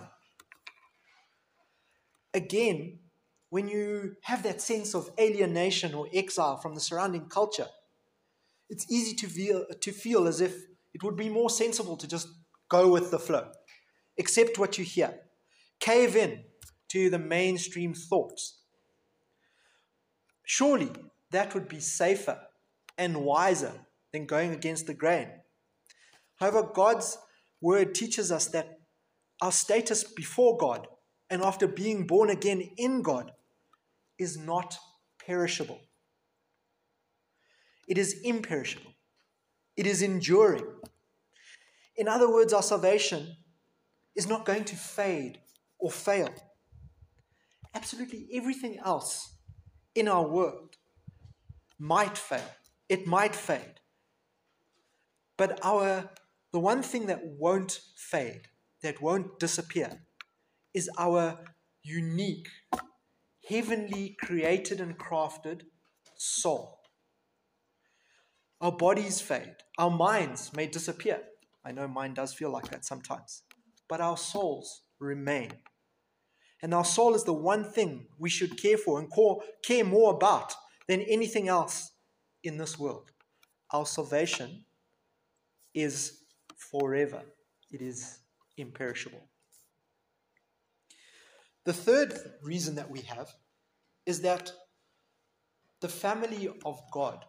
Again, 2.33 2.99
when 3.49 3.67
you 3.67 4.15
have 4.23 4.41
that 4.43 4.61
sense 4.61 4.95
of 4.95 5.11
alienation 5.19 5.93
or 5.93 6.07
exile 6.13 6.57
from 6.57 6.73
the 6.73 6.81
surrounding 6.81 7.27
culture, 7.27 7.67
it's 8.69 8.89
easy 8.91 9.15
to 9.15 9.27
feel, 9.27 9.65
to 9.81 9.91
feel 9.91 10.27
as 10.27 10.41
if 10.41 10.55
it 10.93 11.03
would 11.03 11.15
be 11.15 11.29
more 11.29 11.49
sensible 11.49 11.97
to 11.97 12.07
just 12.07 12.29
go 12.69 12.91
with 12.91 13.11
the 13.11 13.19
flow, 13.19 13.51
accept 14.17 14.57
what 14.57 14.77
you 14.77 14.83
hear, 14.83 15.13
cave 15.79 16.15
in 16.15 16.43
to 16.89 17.09
the 17.09 17.19
mainstream 17.19 17.93
thoughts. 17.93 18.61
Surely 20.43 20.91
that 21.31 21.53
would 21.53 21.67
be 21.67 21.79
safer 21.79 22.39
and 22.97 23.23
wiser 23.23 23.73
than 24.11 24.25
going 24.25 24.51
against 24.53 24.87
the 24.87 24.93
grain. 24.93 25.27
However, 26.35 26.69
God's 26.73 27.17
word 27.61 27.95
teaches 27.95 28.31
us 28.31 28.47
that 28.47 28.79
our 29.41 29.51
status 29.51 30.03
before 30.03 30.57
God 30.57 30.87
and 31.29 31.41
after 31.41 31.67
being 31.67 32.05
born 32.05 32.29
again 32.29 32.61
in 32.77 33.01
God 33.01 33.31
is 34.19 34.37
not 34.37 34.77
perishable. 35.25 35.79
It 37.87 37.97
is 37.97 38.21
imperishable. 38.23 38.93
It 39.75 39.87
is 39.87 40.01
enduring. 40.01 40.65
In 41.95 42.07
other 42.07 42.31
words, 42.31 42.53
our 42.53 42.63
salvation 42.63 43.35
is 44.15 44.27
not 44.27 44.45
going 44.45 44.63
to 44.65 44.75
fade 44.75 45.39
or 45.79 45.91
fail. 45.91 46.29
Absolutely 47.73 48.29
everything 48.33 48.79
else 48.83 49.35
in 49.95 50.07
our 50.07 50.27
world 50.27 50.77
might 51.79 52.17
fail, 52.17 52.49
it 52.89 53.07
might 53.07 53.35
fade. 53.35 53.79
But 55.37 55.59
our 55.63 56.09
the 56.51 56.59
one 56.59 56.83
thing 56.83 57.07
that 57.07 57.21
won't 57.25 57.79
fade, 57.97 58.47
that 58.83 59.01
won't 59.01 59.39
disappear, 59.39 60.03
is 60.73 60.89
our 60.99 61.39
unique 61.81 62.47
heavenly 63.49 64.15
created 64.21 64.79
and 64.79 64.97
crafted 64.97 65.63
soul. 66.15 66.79
Our 68.61 68.71
bodies 68.71 69.19
fade, 69.19 69.55
our 69.77 69.89
minds 69.89 70.53
may 70.55 70.67
disappear. 70.67 71.21
I 71.65 71.71
know 71.71 71.87
mine 71.87 72.13
does 72.13 72.33
feel 72.33 72.51
like 72.51 72.69
that 72.69 72.85
sometimes, 72.85 73.43
but 73.89 73.99
our 73.99 74.15
souls 74.15 74.83
remain. 74.99 75.51
And 76.61 76.73
our 76.73 76.85
soul 76.85 77.15
is 77.15 77.25
the 77.25 77.33
one 77.33 77.63
thing 77.63 78.07
we 78.17 78.29
should 78.29 78.61
care 78.61 78.77
for 78.77 78.99
and 78.99 79.11
care 79.65 79.83
more 79.83 80.13
about 80.13 80.53
than 80.87 81.01
anything 81.01 81.49
else 81.49 81.92
in 82.43 82.57
this 82.57 82.77
world. 82.77 83.11
Our 83.71 83.85
salvation 83.85 84.65
is 85.73 86.19
forever, 86.57 87.21
it 87.71 87.81
is 87.81 88.19
imperishable. 88.57 89.27
The 91.65 91.73
third 91.73 92.13
reason 92.41 92.75
that 92.75 92.89
we 92.89 93.01
have 93.01 93.29
is 94.05 94.21
that 94.21 94.51
the 95.79 95.89
family 95.89 96.49
of 96.65 96.81
God 96.91 97.25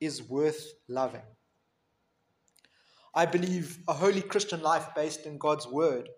is 0.00 0.22
worth 0.22 0.72
loving. 0.88 1.22
I 3.14 3.24
believe 3.24 3.78
a 3.88 3.94
holy 3.94 4.20
Christian 4.20 4.60
life 4.60 4.88
based 4.94 5.24
in 5.24 5.38
God's 5.38 5.66
word 5.66 6.08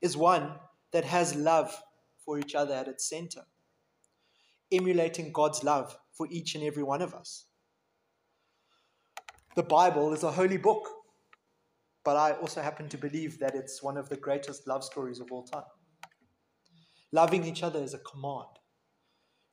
is 0.00 0.16
one 0.16 0.54
that 0.92 1.04
has 1.04 1.34
love 1.34 1.76
for 2.24 2.38
each 2.38 2.54
other 2.54 2.74
at 2.74 2.88
its 2.88 3.08
center, 3.08 3.42
emulating 4.72 5.32
God's 5.32 5.62
love 5.62 5.96
for 6.18 6.26
each 6.30 6.56
and 6.56 6.64
every 6.64 6.82
one 6.82 7.00
of 7.00 7.14
us. 7.14 7.46
The 9.54 9.62
Bible 9.62 10.12
is 10.12 10.24
a 10.24 10.32
holy 10.32 10.56
book, 10.56 10.88
but 12.04 12.16
I 12.16 12.32
also 12.32 12.60
happen 12.60 12.88
to 12.88 12.98
believe 12.98 13.38
that 13.38 13.54
it's 13.54 13.82
one 13.82 13.96
of 13.96 14.08
the 14.08 14.16
greatest 14.16 14.66
love 14.66 14.82
stories 14.82 15.20
of 15.20 15.30
all 15.30 15.44
time. 15.44 15.70
Loving 17.12 17.44
each 17.44 17.62
other 17.62 17.80
is 17.80 17.94
a 17.94 17.98
command 17.98 18.48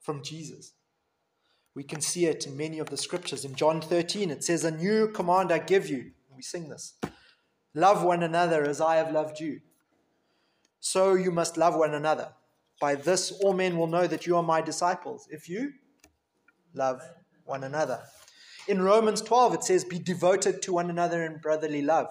from 0.01 0.23
Jesus. 0.23 0.73
We 1.75 1.83
can 1.83 2.01
see 2.01 2.25
it 2.25 2.47
in 2.47 2.57
many 2.57 2.79
of 2.79 2.89
the 2.89 2.97
scriptures. 2.97 3.45
In 3.45 3.53
John 3.53 3.79
13, 3.79 4.31
it 4.31 4.43
says, 4.43 4.63
A 4.63 4.71
new 4.71 5.09
command 5.09 5.51
I 5.51 5.59
give 5.59 5.87
you. 5.87 6.11
We 6.35 6.41
sing 6.41 6.67
this 6.67 6.95
Love 7.75 8.03
one 8.03 8.23
another 8.23 8.63
as 8.63 8.81
I 8.81 8.95
have 8.95 9.11
loved 9.11 9.39
you. 9.39 9.59
So 10.79 11.13
you 11.13 11.31
must 11.31 11.57
love 11.57 11.75
one 11.75 11.93
another. 11.93 12.29
By 12.81 12.95
this, 12.95 13.31
all 13.43 13.53
men 13.53 13.77
will 13.77 13.87
know 13.87 14.07
that 14.07 14.25
you 14.25 14.35
are 14.35 14.43
my 14.43 14.61
disciples, 14.61 15.27
if 15.29 15.47
you 15.47 15.73
love 16.75 17.01
one 17.45 17.63
another. 17.63 18.01
In 18.67 18.81
Romans 18.81 19.21
12, 19.21 19.53
it 19.55 19.63
says, 19.63 19.83
Be 19.83 19.99
devoted 19.99 20.61
to 20.63 20.73
one 20.73 20.89
another 20.89 21.23
in 21.23 21.37
brotherly 21.37 21.81
love. 21.81 22.07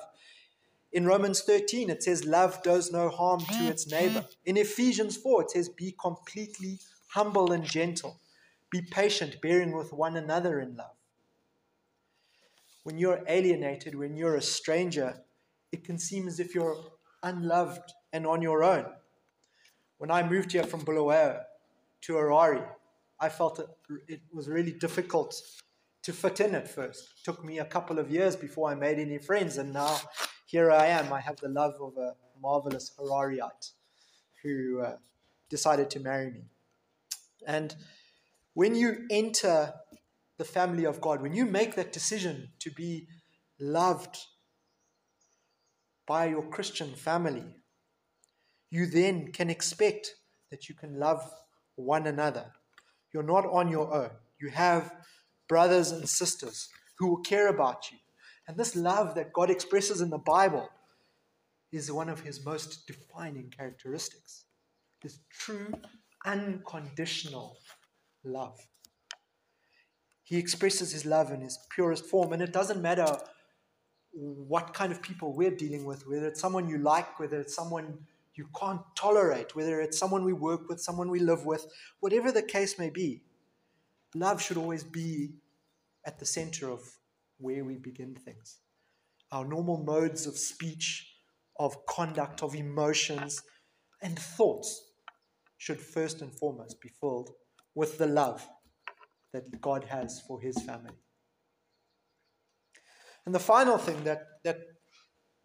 In 0.93 1.07
Romans 1.07 1.41
13, 1.43 1.91
it 1.91 2.03
says, 2.03 2.25
Love 2.25 2.63
does 2.63 2.93
no 2.93 3.09
harm 3.09 3.41
to 3.41 3.65
its 3.65 3.91
neighbor. 3.91 4.25
In 4.45 4.57
Ephesians 4.57 5.17
4, 5.17 5.43
it 5.43 5.51
says, 5.51 5.69
Be 5.69 5.95
completely 6.01 6.79
humble 7.09 7.51
and 7.51 7.65
gentle. 7.65 8.21
Be 8.71 8.83
patient, 8.83 9.41
bearing 9.43 9.77
with 9.77 9.93
one 9.93 10.17
another 10.17 10.61
in 10.61 10.77
love. 10.77 10.95
When 12.85 12.99
you're 12.99 13.25
alienated, 13.27 13.97
when 13.97 14.17
you're 14.17 14.37
a 14.37 14.43
stranger, 14.43 15.25
it 15.73 15.85
can 15.85 15.99
seem 15.99 16.29
as 16.29 16.39
if 16.39 16.55
you're 16.55 16.77
unloved 17.23 17.93
and 18.13 18.27
on 18.27 18.43
your 18.43 18.63
own. 18.63 18.87
When 19.99 20.11
I 20.11 20.29
moved 20.29 20.53
here 20.53 20.65
from 20.65 20.85
Bulawayo 20.85 21.41
to 22.03 22.13
Harare, 22.13 22.69
I 23.25 23.31
felt 23.31 23.59
it, 23.59 23.69
it 24.07 24.21
was 24.33 24.49
really 24.49 24.73
difficult 24.73 25.35
to 26.03 26.13
fit 26.13 26.41
in 26.41 26.55
at 26.55 26.69
first. 26.69 27.09
It 27.17 27.25
took 27.25 27.43
me 27.43 27.59
a 27.59 27.65
couple 27.65 27.99
of 27.99 28.11
years 28.11 28.37
before 28.37 28.71
I 28.71 28.75
made 28.75 28.99
any 28.99 29.17
friends, 29.17 29.57
and 29.57 29.73
now 29.73 29.97
here 30.45 30.71
I 30.71 30.87
am. 30.89 31.11
I 31.11 31.21
have 31.21 31.37
the 31.37 31.49
love 31.49 31.75
of 31.81 31.97
a 31.97 32.15
marvelous 32.41 32.93
Harareite 32.99 33.71
who 34.43 34.83
uh, 34.83 34.97
decided 35.49 35.89
to 35.91 36.01
marry 36.01 36.31
me. 36.31 36.43
And 37.47 37.75
when 38.53 38.75
you 38.75 39.07
enter 39.11 39.73
the 40.37 40.45
family 40.45 40.85
of 40.85 41.01
God, 41.01 41.23
when 41.23 41.33
you 41.33 41.47
make 41.47 41.77
that 41.77 41.93
decision 41.93 42.51
to 42.59 42.71
be 42.71 43.09
loved 43.59 44.19
by 46.07 46.27
your 46.27 46.43
Christian 46.43 46.93
family, 46.95 47.47
you 48.71 48.85
then 48.85 49.33
can 49.33 49.49
expect 49.49 50.15
that 50.51 50.69
you 50.69 50.75
can 50.75 50.99
love 50.99 51.23
one 51.77 52.07
another. 52.07 52.53
You're 53.15 53.23
not 53.23 53.47
on 53.47 53.71
your 53.71 53.95
own. 53.95 54.11
You 54.41 54.51
have 54.51 54.93
brothers 55.49 55.93
and 55.93 56.07
sisters 56.07 56.69
who 56.99 57.07
will 57.07 57.23
care 57.23 57.49
about 57.49 57.91
you, 57.91 57.99
and 58.47 58.57
this 58.57 58.77
love 58.77 59.15
that 59.15 59.33
God 59.33 59.49
expresses 59.49 60.03
in 60.03 60.11
the 60.11 60.19
Bible 60.19 60.69
is 61.73 61.91
one 61.91 62.09
of 62.09 62.21
his 62.21 62.45
most 62.45 62.87
defining 62.87 63.51
characteristics 63.57 64.45
his 65.05 65.21
true, 65.31 65.73
unconditional 66.25 67.59
love. 68.25 68.59
He 70.25 70.39
expresses 70.39 70.93
his 70.93 71.05
love 71.05 71.31
in 71.31 71.43
his 71.43 71.59
purest 71.71 72.07
form, 72.07 72.33
and 72.33 72.43
it 72.43 72.53
doesn't 72.53 72.81
matter 72.81 73.07
what 74.13 74.73
kind 74.73 74.91
of 74.91 75.03
people 75.03 75.35
we're 75.35 75.55
dealing 75.55 75.85
with, 75.85 76.09
whether 76.09 76.29
it's 76.29 76.41
someone 76.41 76.69
you 76.69 76.79
like, 76.79 77.21
whether 77.21 77.39
it's 77.39 77.55
someone 77.55 77.99
you 78.37 78.49
can't 78.59 78.81
tolerate, 78.97 79.55
whether 79.55 79.81
it's 79.81 79.99
someone 79.99 80.25
we 80.25 80.33
work 80.33 80.69
with, 80.69 80.81
someone 80.81 81.11
we 81.11 81.21
live 81.21 81.47
with, 81.47 81.67
whatever 82.01 82.33
the 82.33 82.43
case 82.43 82.79
may 82.79 82.91
be, 82.91 83.23
love 84.15 84.41
should 84.43 84.57
always 84.57 84.85
be 84.85 85.35
at 86.05 86.19
the 86.19 86.27
center 86.27 86.71
of 86.71 86.81
where 87.39 87.65
we 87.65 87.77
begin 87.77 88.15
things. 88.15 88.59
Our 89.33 89.45
normal 89.45 89.79
modes 89.79 90.27
of 90.27 90.37
speech, 90.37 91.17
of 91.59 91.87
conduct, 91.87 92.43
of 92.43 92.55
emotions, 92.55 93.43
and 94.03 94.19
thoughts 94.19 94.93
should 95.59 95.81
first 95.81 96.21
and 96.21 96.33
foremost 96.33 96.81
be 96.81 96.91
filled 97.01 97.31
with 97.75 97.99
the 97.99 98.07
love 98.07 98.47
that 99.33 99.61
God 99.61 99.85
has 99.85 100.23
for 100.27 100.41
his 100.41 100.61
family. 100.63 100.95
And 103.27 103.35
the 103.35 103.41
final 103.41 103.79
thing 103.79 104.05
that, 104.05 104.27
that, 104.45 104.59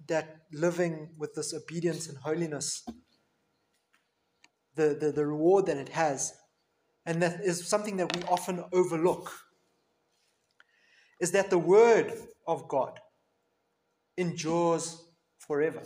that 0.09 0.41
living 0.51 1.09
with 1.17 1.33
this 1.33 1.53
obedience 1.53 2.07
and 2.09 2.17
holiness, 2.17 2.83
the, 4.75 4.97
the, 4.99 5.11
the 5.11 5.25
reward 5.25 5.65
that 5.67 5.77
it 5.77 5.89
has, 5.89 6.33
and 7.05 7.21
that 7.21 7.41
is 7.43 7.67
something 7.67 7.97
that 7.97 8.15
we 8.15 8.23
often 8.23 8.63
overlook 8.73 9.31
is 11.19 11.31
that 11.31 11.49
the 11.49 11.57
word 11.57 12.13
of 12.47 12.67
God 12.67 12.99
endures 14.17 15.03
forever. 15.39 15.81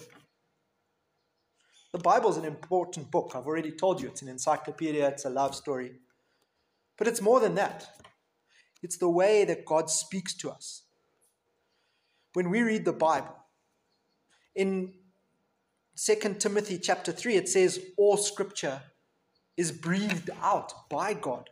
The 1.91 1.99
Bible 1.99 2.31
is 2.31 2.38
an 2.38 2.45
important 2.45 3.12
book. 3.12 3.33
I've 3.36 3.45
already 3.45 3.71
told 3.71 4.01
you 4.01 4.07
it's 4.07 4.21
an 4.21 4.29
encyclopedia, 4.29 5.07
it's 5.07 5.25
a 5.25 5.29
love 5.29 5.55
story. 5.55 5.91
But 6.97 7.07
it's 7.07 7.21
more 7.21 7.39
than 7.39 7.55
that. 7.55 7.88
It's 8.81 8.97
the 8.97 9.09
way 9.09 9.45
that 9.45 9.65
God 9.65 9.89
speaks 9.89 10.33
to 10.36 10.49
us. 10.49 10.83
When 12.33 12.49
we 12.49 12.62
read 12.62 12.86
the 12.86 12.93
Bible, 12.93 13.42
in 14.56 14.94
2 15.96 16.36
Timothy 16.39 16.80
chapter 16.80 17.12
3, 17.12 17.36
it 17.36 17.50
says, 17.50 17.80
All 17.98 18.18
scripture 18.18 18.82
is 19.58 19.72
breathed 19.72 20.30
out 20.42 20.89
by 20.89 21.13
God. 21.13 21.50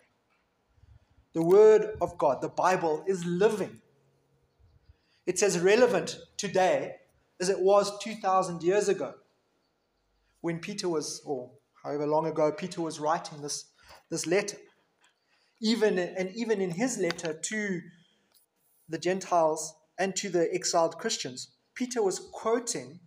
The 1.34 1.44
Word 1.44 1.96
of 2.02 2.18
God, 2.18 2.42
the 2.42 2.50
Bible, 2.50 3.04
is 3.08 3.26
living. 3.26 3.82
It's 5.26 5.44
as 5.44 5.60
relevant 5.60 6.18
today 6.38 6.96
as 7.40 7.50
it 7.50 7.60
was 7.60 7.98
2,000 8.00 8.64
years 8.64 8.90
ago 8.90 9.14
when 10.42 10.60
Peter 10.60 10.90
was, 10.90 11.22
or 11.26 11.52
however 11.84 12.08
long 12.08 12.26
ago 12.26 12.52
Peter 12.52 12.82
was 12.82 13.00
writing 13.00 13.42
this, 13.42 13.66
this 14.10 14.26
letter. 14.26 14.58
Even, 15.62 16.00
and 16.00 16.32
even 16.36 16.60
in 16.60 16.72
his 16.72 16.98
letter 16.98 17.34
to 17.34 17.82
the 18.90 18.98
Gentiles 18.98 19.76
and 20.00 20.16
to 20.16 20.30
the 20.30 20.52
exiled 20.54 20.98
Christians, 20.98 21.52
Peter 21.76 22.02
was 22.02 22.20
quoting 22.32 23.00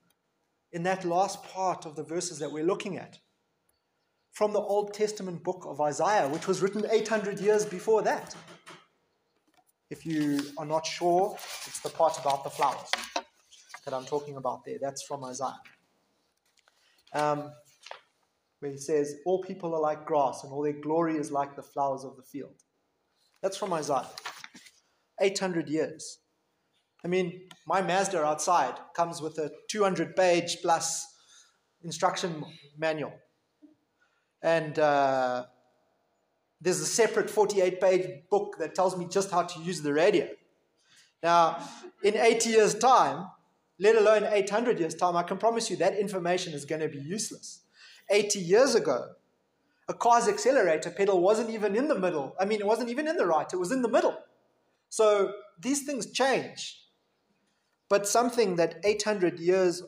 in 0.72 0.83
that 0.83 1.05
last 1.05 1.42
part 1.44 1.87
of 1.87 1.96
the 1.96 2.03
verses 2.03 2.38
that 2.38 2.50
we're 2.50 2.64
looking 2.64 2.96
at 2.98 3.18
from 4.33 4.53
the 4.53 4.61
Old 4.61 4.92
Testament 4.92 5.44
book 5.44 5.64
of 5.66 5.81
Isaiah, 5.81 6.29
which 6.29 6.48
was 6.48 6.61
written 6.61 6.85
800 6.90 7.38
years 7.38 7.64
before 7.64 8.03
that. 8.03 8.35
If 9.90 10.05
you 10.05 10.40
are 10.59 10.66
not 10.66 10.85
sure, 10.85 11.37
it's 11.66 11.81
the 11.81 11.90
part 11.90 12.18
about 12.18 12.42
the 12.42 12.50
flowers 12.50 12.90
that 13.85 13.94
I'm 13.94 14.05
talking 14.05 14.37
about 14.37 14.64
there. 14.64 14.79
That's 14.81 15.03
from 15.03 15.24
Isaiah. 15.24 15.61
Um, 17.12 17.53
where 18.59 18.72
he 18.72 18.79
says, 18.79 19.16
All 19.24 19.42
people 19.42 19.74
are 19.74 19.81
like 19.81 20.05
grass, 20.05 20.42
and 20.42 20.53
all 20.53 20.62
their 20.62 20.72
glory 20.72 21.16
is 21.16 21.31
like 21.31 21.55
the 21.55 21.62
flowers 21.62 22.03
of 22.03 22.16
the 22.16 22.22
field. 22.22 22.57
That's 23.42 23.57
from 23.57 23.72
Isaiah. 23.72 24.09
800 25.20 25.68
years. 25.68 26.18
I 27.05 27.09
mean, 27.09 27.49
my 27.67 27.83
Mazda 27.83 28.25
outside 28.25 28.75
comes 28.95 29.21
with 29.21 29.38
a 29.38 29.51
200 29.69 30.17
page 30.17 30.59
plus 30.62 31.07
instruction 31.83 32.45
manual 32.79 33.12
and 34.45 34.79
uh, 34.79 35.47
there's 36.61 36.81
a 36.81 36.87
separate 36.87 37.31
48 37.31 37.81
page 37.81 38.11
book 38.31 38.57
that 38.59 38.75
tells 38.75 38.97
me 38.97 39.07
just 39.11 39.31
how 39.31 39.43
to 39.43 39.61
use 39.61 39.81
the 39.81 39.93
radio. 39.93 40.29
Now, 41.23 41.67
in 42.03 42.17
80 42.17 42.51
years' 42.51 42.75
time, 42.75 43.27
let 43.79 43.97
alone 43.97 44.25
800 44.31 44.79
years' 44.79 44.95
time, 44.95 45.17
I 45.17 45.23
can 45.23 45.38
promise 45.38 45.71
you 45.71 45.77
that 45.77 45.99
information 45.99 46.53
is 46.53 46.67
going 46.67 46.83
to 46.83 46.88
be 46.88 46.99
useless. 46.99 47.61
80 48.11 48.38
years 48.38 48.75
ago, 48.75 49.12
a 49.88 49.95
car's 49.95 50.29
accelerator 50.29 50.90
pedal 50.90 51.21
wasn't 51.21 51.49
even 51.51 51.75
in 51.75 51.88
the 51.88 51.99
middle. 51.99 52.37
I 52.38 52.45
mean, 52.45 52.61
it 52.61 52.67
wasn't 52.67 52.90
even 52.90 53.09
in 53.09 53.17
the 53.17 53.27
right, 53.27 53.51
it 53.51 53.57
was 53.57 53.73
in 53.73 53.81
the 53.81 53.88
middle. 53.88 54.17
So 54.90 55.33
these 55.59 55.85
things 55.85 56.11
change. 56.12 56.84
But 57.88 58.07
something 58.07 58.57
that 58.57 58.81
800 58.85 59.38
years 59.38 59.83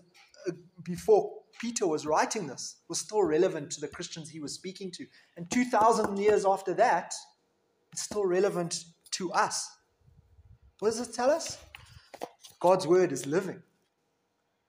uh, 0.46 0.52
before 0.82 1.32
Peter 1.60 1.86
was 1.86 2.06
writing 2.06 2.46
this 2.46 2.76
was 2.88 2.98
still 2.98 3.22
relevant 3.22 3.70
to 3.72 3.80
the 3.80 3.88
Christians 3.88 4.28
he 4.28 4.40
was 4.40 4.52
speaking 4.52 4.90
to. 4.92 5.06
And 5.36 5.50
2,000 5.50 6.18
years 6.18 6.44
after 6.44 6.74
that, 6.74 7.14
it's 7.92 8.02
still 8.02 8.26
relevant 8.26 8.84
to 9.12 9.32
us. 9.32 9.70
What 10.78 10.90
does 10.90 11.08
it 11.08 11.14
tell 11.14 11.30
us? 11.30 11.58
God's 12.60 12.86
word 12.86 13.12
is 13.12 13.26
living. 13.26 13.62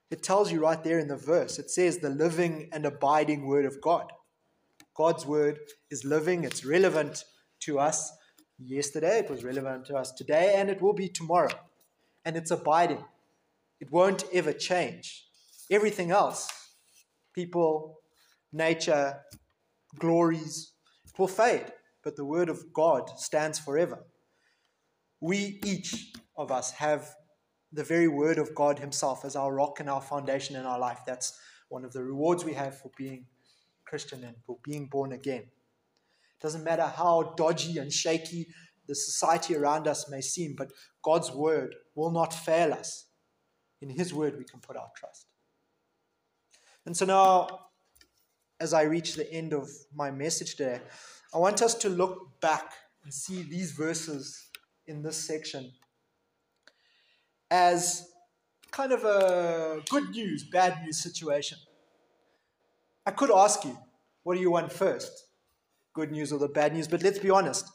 It 0.09 0.23
tells 0.23 0.51
you 0.51 0.61
right 0.61 0.81
there 0.81 0.99
in 0.99 1.09
the 1.09 1.17
verse. 1.17 1.59
It 1.59 1.69
says 1.69 1.97
the 1.97 2.09
living 2.09 2.69
and 2.71 2.85
abiding 2.85 3.45
word 3.45 3.65
of 3.65 3.81
God. 3.81 4.11
God's 4.95 5.25
word 5.25 5.59
is 5.91 6.05
living, 6.05 6.43
it's 6.43 6.65
relevant 6.65 7.25
to 7.61 7.79
us 7.79 8.11
yesterday, 8.57 9.19
it 9.19 9.29
was 9.29 9.43
relevant 9.43 9.85
to 9.87 9.95
us 9.95 10.11
today, 10.11 10.53
and 10.55 10.69
it 10.69 10.81
will 10.81 10.93
be 10.93 11.09
tomorrow. 11.09 11.53
And 12.25 12.35
it's 12.35 12.51
abiding. 12.51 13.03
It 13.79 13.91
won't 13.91 14.23
ever 14.33 14.53
change. 14.53 15.25
Everything 15.69 16.11
else 16.11 16.49
people, 17.37 17.99
nature, 18.51 19.19
glories. 19.99 20.73
It 21.05 21.19
will 21.19 21.27
fade, 21.27 21.71
but 22.03 22.15
the 22.15 22.25
word 22.25 22.49
of 22.49 22.73
God 22.73 23.11
stands 23.19 23.59
forever. 23.59 23.99
We, 25.21 25.59
each 25.63 26.13
of 26.35 26.51
us, 26.51 26.71
have 26.71 27.13
the 27.71 27.83
very 27.83 28.07
word 28.07 28.39
of 28.39 28.55
God 28.55 28.79
Himself 28.79 29.23
as 29.23 29.35
our 29.35 29.53
rock 29.53 29.79
and 29.79 29.87
our 29.87 30.01
foundation 30.01 30.55
in 30.55 30.65
our 30.65 30.79
life. 30.79 31.01
That's 31.05 31.39
one 31.69 31.85
of 31.85 31.93
the 31.93 32.03
rewards 32.03 32.43
we 32.43 32.53
have 32.53 32.79
for 32.79 32.91
being 32.97 33.25
Christian 33.85 34.23
and 34.23 34.37
for 34.45 34.57
being 34.63 34.87
born 34.87 35.11
again. 35.11 35.43
It 35.43 36.41
doesn't 36.41 36.63
matter 36.63 36.85
how 36.87 37.33
dodgy 37.37 37.77
and 37.77 37.91
shaky 37.91 38.47
the 38.87 38.95
society 38.95 39.55
around 39.55 39.87
us 39.87 40.09
may 40.09 40.21
seem, 40.21 40.55
but 40.57 40.71
God's 41.03 41.31
word 41.31 41.75
will 41.93 42.11
not 42.11 42.33
fail 42.33 42.73
us. 42.73 43.06
In 43.81 43.89
His 43.89 44.13
word, 44.13 44.37
we 44.37 44.43
can 44.43 44.59
put 44.59 44.75
our 44.75 44.89
trust. 44.95 45.27
And 46.85 46.95
so 46.95 47.05
now, 47.05 47.47
as 48.59 48.73
I 48.73 48.83
reach 48.83 49.15
the 49.15 49.31
end 49.31 49.53
of 49.53 49.69
my 49.93 50.09
message 50.09 50.55
today, 50.55 50.81
I 51.33 51.37
want 51.37 51.61
us 51.61 51.75
to 51.75 51.89
look 51.89 52.39
back 52.39 52.71
and 53.03 53.13
see 53.13 53.43
these 53.43 53.71
verses 53.71 54.49
in 54.87 55.03
this 55.03 55.17
section 55.17 55.73
as 57.51 58.09
kind 58.71 58.91
of 58.91 59.03
a 59.03 59.81
good 59.89 60.09
news, 60.09 60.43
bad 60.43 60.83
news 60.83 60.97
situation. 60.97 61.57
I 63.05 63.11
could 63.11 63.31
ask 63.31 63.63
you, 63.63 63.77
what 64.23 64.35
do 64.35 64.41
you 64.41 64.51
want 64.51 64.71
first? 64.71 65.27
Good 65.93 66.11
news 66.11 66.33
or 66.33 66.39
the 66.39 66.49
bad 66.49 66.73
news? 66.73 66.87
But 66.87 67.03
let's 67.03 67.19
be 67.19 67.29
honest. 67.29 67.67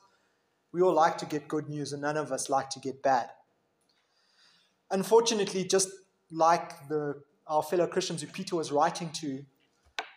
We 0.72 0.80
all 0.80 0.94
like 0.94 1.18
to 1.18 1.26
get 1.26 1.48
good 1.48 1.68
news, 1.68 1.92
and 1.92 2.00
none 2.00 2.16
of 2.16 2.32
us 2.32 2.48
like 2.48 2.70
to 2.70 2.80
get 2.80 3.02
bad. 3.02 3.28
Unfortunately, 4.92 5.64
just 5.64 5.88
like 6.30 6.88
the 6.88 7.22
our 7.46 7.62
fellow 7.62 7.86
Christians 7.86 8.22
who 8.22 8.28
Peter 8.28 8.56
was 8.56 8.72
writing 8.72 9.10
to 9.10 9.44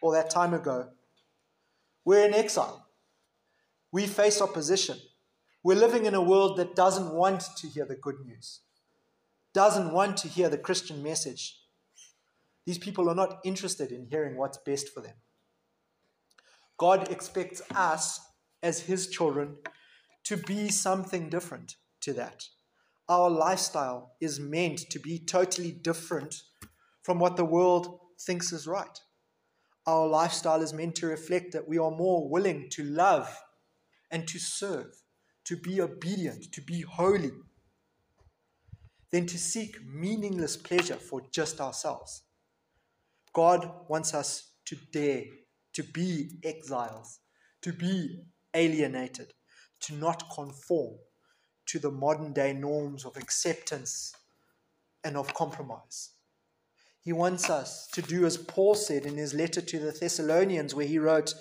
all 0.01 0.11
that 0.11 0.29
time 0.29 0.53
ago. 0.53 0.89
We're 2.03 2.25
in 2.25 2.33
exile. 2.33 2.87
We 3.91 4.05
face 4.05 4.41
opposition. 4.41 4.99
We're 5.63 5.75
living 5.75 6.05
in 6.05 6.13
a 6.13 6.21
world 6.21 6.57
that 6.57 6.75
doesn't 6.75 7.11
want 7.11 7.41
to 7.57 7.67
hear 7.67 7.85
the 7.85 7.95
good 7.95 8.23
news, 8.23 8.59
doesn't 9.53 9.91
want 9.91 10.17
to 10.17 10.27
hear 10.27 10.47
the 10.47 10.59
Christian 10.59 11.01
message. 11.01 11.57
These 12.65 12.77
people 12.77 13.09
are 13.09 13.15
not 13.15 13.39
interested 13.43 13.91
in 13.91 14.05
hearing 14.05 14.37
what's 14.37 14.57
best 14.57 14.93
for 14.93 15.01
them. 15.01 15.15
God 16.77 17.09
expects 17.11 17.61
us, 17.73 18.19
as 18.61 18.81
His 18.81 19.07
children, 19.07 19.55
to 20.25 20.37
be 20.37 20.69
something 20.69 21.29
different 21.29 21.75
to 22.01 22.13
that. 22.13 22.45
Our 23.07 23.29
lifestyle 23.29 24.15
is 24.19 24.39
meant 24.39 24.79
to 24.89 24.99
be 24.99 25.19
totally 25.19 25.71
different 25.71 26.41
from 27.03 27.19
what 27.19 27.37
the 27.37 27.45
world 27.45 27.99
thinks 28.19 28.51
is 28.51 28.65
right. 28.65 28.99
Our 29.85 30.07
lifestyle 30.07 30.61
is 30.61 30.73
meant 30.73 30.95
to 30.95 31.07
reflect 31.07 31.51
that 31.51 31.67
we 31.67 31.77
are 31.77 31.91
more 31.91 32.27
willing 32.27 32.69
to 32.71 32.83
love 32.83 33.39
and 34.09 34.27
to 34.27 34.39
serve, 34.39 34.87
to 35.43 35.55
be 35.55 35.79
obedient, 35.79 36.51
to 36.53 36.61
be 36.61 36.81
holy, 36.81 37.31
than 39.11 39.27
to 39.27 39.37
seek 39.37 39.77
meaningless 39.85 40.57
pleasure 40.57 40.95
for 40.95 41.21
just 41.31 41.61
ourselves. 41.61 42.23
God 43.33 43.69
wants 43.87 44.13
us 44.15 44.51
to 44.65 44.75
dare 44.91 45.25
to 45.73 45.83
be 45.83 46.39
exiles, 46.43 47.19
to 47.61 47.73
be 47.73 48.23
alienated, 48.53 49.33
to 49.81 49.93
not 49.93 50.23
conform 50.33 50.95
to 51.67 51.79
the 51.79 51.91
modern 51.91 52.33
day 52.33 52.53
norms 52.53 53.05
of 53.05 53.17
acceptance 53.17 54.13
and 55.03 55.17
of 55.17 55.33
compromise. 55.33 56.11
He 57.01 57.13
wants 57.13 57.49
us 57.49 57.87
to 57.93 58.01
do 58.01 58.25
as 58.25 58.37
Paul 58.37 58.73
said 58.73 59.05
in 59.05 59.15
his 59.15 59.33
letter 59.33 59.61
to 59.61 59.79
the 59.79 59.91
Thessalonians, 59.91 60.73
where 60.73 60.87
he 60.87 60.97
wrote, 60.97 61.35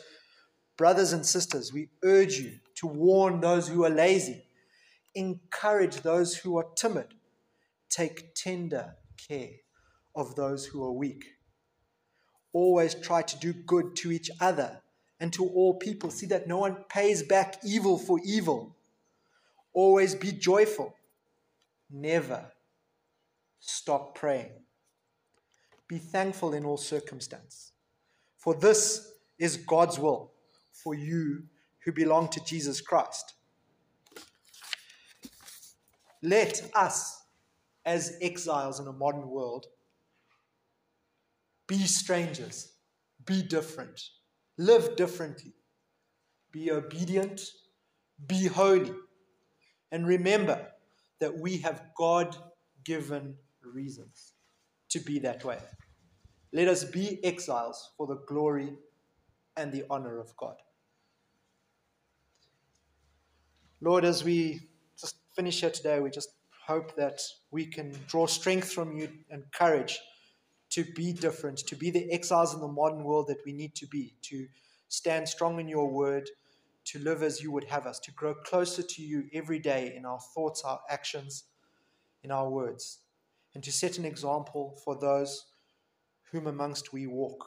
Brothers 0.76 1.12
and 1.12 1.24
sisters, 1.24 1.72
we 1.72 1.88
urge 2.02 2.34
you 2.34 2.58
to 2.76 2.86
warn 2.86 3.40
those 3.40 3.68
who 3.68 3.84
are 3.84 3.90
lazy, 3.90 4.44
encourage 5.14 6.02
those 6.02 6.36
who 6.36 6.58
are 6.58 6.66
timid, 6.76 7.14
take 7.88 8.34
tender 8.34 8.96
care 9.28 9.52
of 10.14 10.34
those 10.34 10.66
who 10.66 10.84
are 10.84 10.92
weak. 10.92 11.24
Always 12.52 12.94
try 12.94 13.22
to 13.22 13.38
do 13.38 13.52
good 13.52 13.96
to 13.96 14.12
each 14.12 14.30
other 14.40 14.82
and 15.18 15.32
to 15.32 15.46
all 15.46 15.74
people. 15.74 16.10
See 16.10 16.26
that 16.26 16.46
no 16.46 16.58
one 16.58 16.84
pays 16.88 17.22
back 17.22 17.58
evil 17.64 17.98
for 17.98 18.18
evil. 18.24 18.76
Always 19.74 20.14
be 20.14 20.32
joyful. 20.32 20.94
Never 21.90 22.46
stop 23.60 24.14
praying. 24.14 24.52
Be 25.88 25.98
thankful 25.98 26.54
in 26.54 26.64
all 26.64 26.78
circumstance. 26.78 27.72
For 28.38 28.54
this 28.54 29.12
is 29.38 29.58
God's 29.58 29.98
will 29.98 30.32
for 30.72 30.94
you 30.94 31.44
who 31.84 31.92
belong 31.92 32.28
to 32.28 32.44
Jesus 32.44 32.80
Christ. 32.80 33.34
Let 36.22 36.70
us, 36.74 37.22
as 37.84 38.16
exiles 38.22 38.80
in 38.80 38.86
a 38.86 38.92
modern 38.92 39.28
world, 39.28 39.66
Be 41.66 41.78
strangers. 41.86 42.72
Be 43.24 43.42
different. 43.42 44.00
Live 44.58 44.96
differently. 44.96 45.54
Be 46.52 46.70
obedient. 46.70 47.40
Be 48.26 48.46
holy. 48.46 48.92
And 49.94 50.08
remember 50.08 50.72
that 51.20 51.38
we 51.38 51.58
have 51.58 51.80
God 51.96 52.36
given 52.82 53.36
reasons 53.62 54.32
to 54.88 54.98
be 54.98 55.20
that 55.20 55.44
way. 55.44 55.58
Let 56.52 56.66
us 56.66 56.82
be 56.82 57.24
exiles 57.24 57.92
for 57.96 58.08
the 58.08 58.18
glory 58.26 58.72
and 59.56 59.70
the 59.70 59.84
honor 59.88 60.18
of 60.18 60.36
God. 60.36 60.56
Lord, 63.80 64.04
as 64.04 64.24
we 64.24 64.62
just 65.00 65.14
finish 65.36 65.60
here 65.60 65.70
today, 65.70 66.00
we 66.00 66.10
just 66.10 66.30
hope 66.66 66.96
that 66.96 67.20
we 67.52 67.64
can 67.64 67.96
draw 68.08 68.26
strength 68.26 68.72
from 68.72 68.96
you 68.96 69.08
and 69.30 69.44
courage 69.52 70.00
to 70.70 70.82
be 70.96 71.12
different, 71.12 71.58
to 71.68 71.76
be 71.76 71.92
the 71.92 72.10
exiles 72.10 72.52
in 72.52 72.58
the 72.58 72.66
modern 72.66 73.04
world 73.04 73.28
that 73.28 73.46
we 73.46 73.52
need 73.52 73.76
to 73.76 73.86
be, 73.86 74.16
to 74.22 74.48
stand 74.88 75.28
strong 75.28 75.60
in 75.60 75.68
your 75.68 75.88
word, 75.88 76.28
to 76.86 76.98
live 76.98 77.22
as 77.22 77.42
you 77.42 77.50
would 77.50 77.64
have 77.64 77.86
us, 77.86 77.98
to 78.00 78.12
grow 78.12 78.34
closer 78.34 78.82
to 78.82 79.02
you 79.02 79.24
every 79.32 79.58
day 79.58 79.94
in 79.96 80.04
our 80.04 80.20
thoughts, 80.34 80.62
our 80.64 80.80
actions, 80.90 81.44
in 82.22 82.30
our 82.30 82.48
words, 82.48 83.00
and 83.54 83.62
to 83.64 83.72
set 83.72 83.98
an 83.98 84.04
example 84.04 84.78
for 84.84 84.98
those 84.98 85.46
whom 86.32 86.46
amongst 86.46 86.92
we 86.92 87.06
walk. 87.06 87.46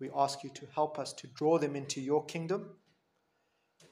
We 0.00 0.10
ask 0.14 0.44
you 0.44 0.50
to 0.50 0.66
help 0.74 0.98
us 0.98 1.12
to 1.14 1.26
draw 1.28 1.58
them 1.58 1.76
into 1.76 2.00
your 2.00 2.24
kingdom. 2.24 2.70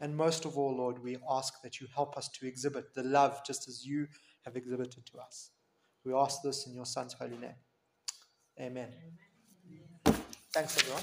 And 0.01 0.17
most 0.17 0.45
of 0.45 0.59
all, 0.59 0.77
Lord, 0.77 1.03
we 1.03 1.17
ask 1.31 1.63
that 1.63 1.81
you 1.81 1.87
help 1.95 2.17
us 2.17 2.29
to 2.31 2.47
exhibit 2.47 2.95
the 2.95 3.05
love 3.05 3.41
just 3.47 3.69
as 3.69 3.87
you 3.87 4.09
have 4.45 4.57
exhibited 4.57 5.07
to 5.07 5.19
us. 5.19 5.51
We 6.05 6.13
ask 6.13 6.43
this 6.43 6.67
in 6.67 6.75
your 6.75 6.87
Son's 6.87 7.13
holy 7.15 7.39
name. 7.39 7.55
Amen. 8.61 8.89
Amen. 10.07 10.23
Thanks, 10.53 10.77
everyone. 10.79 11.03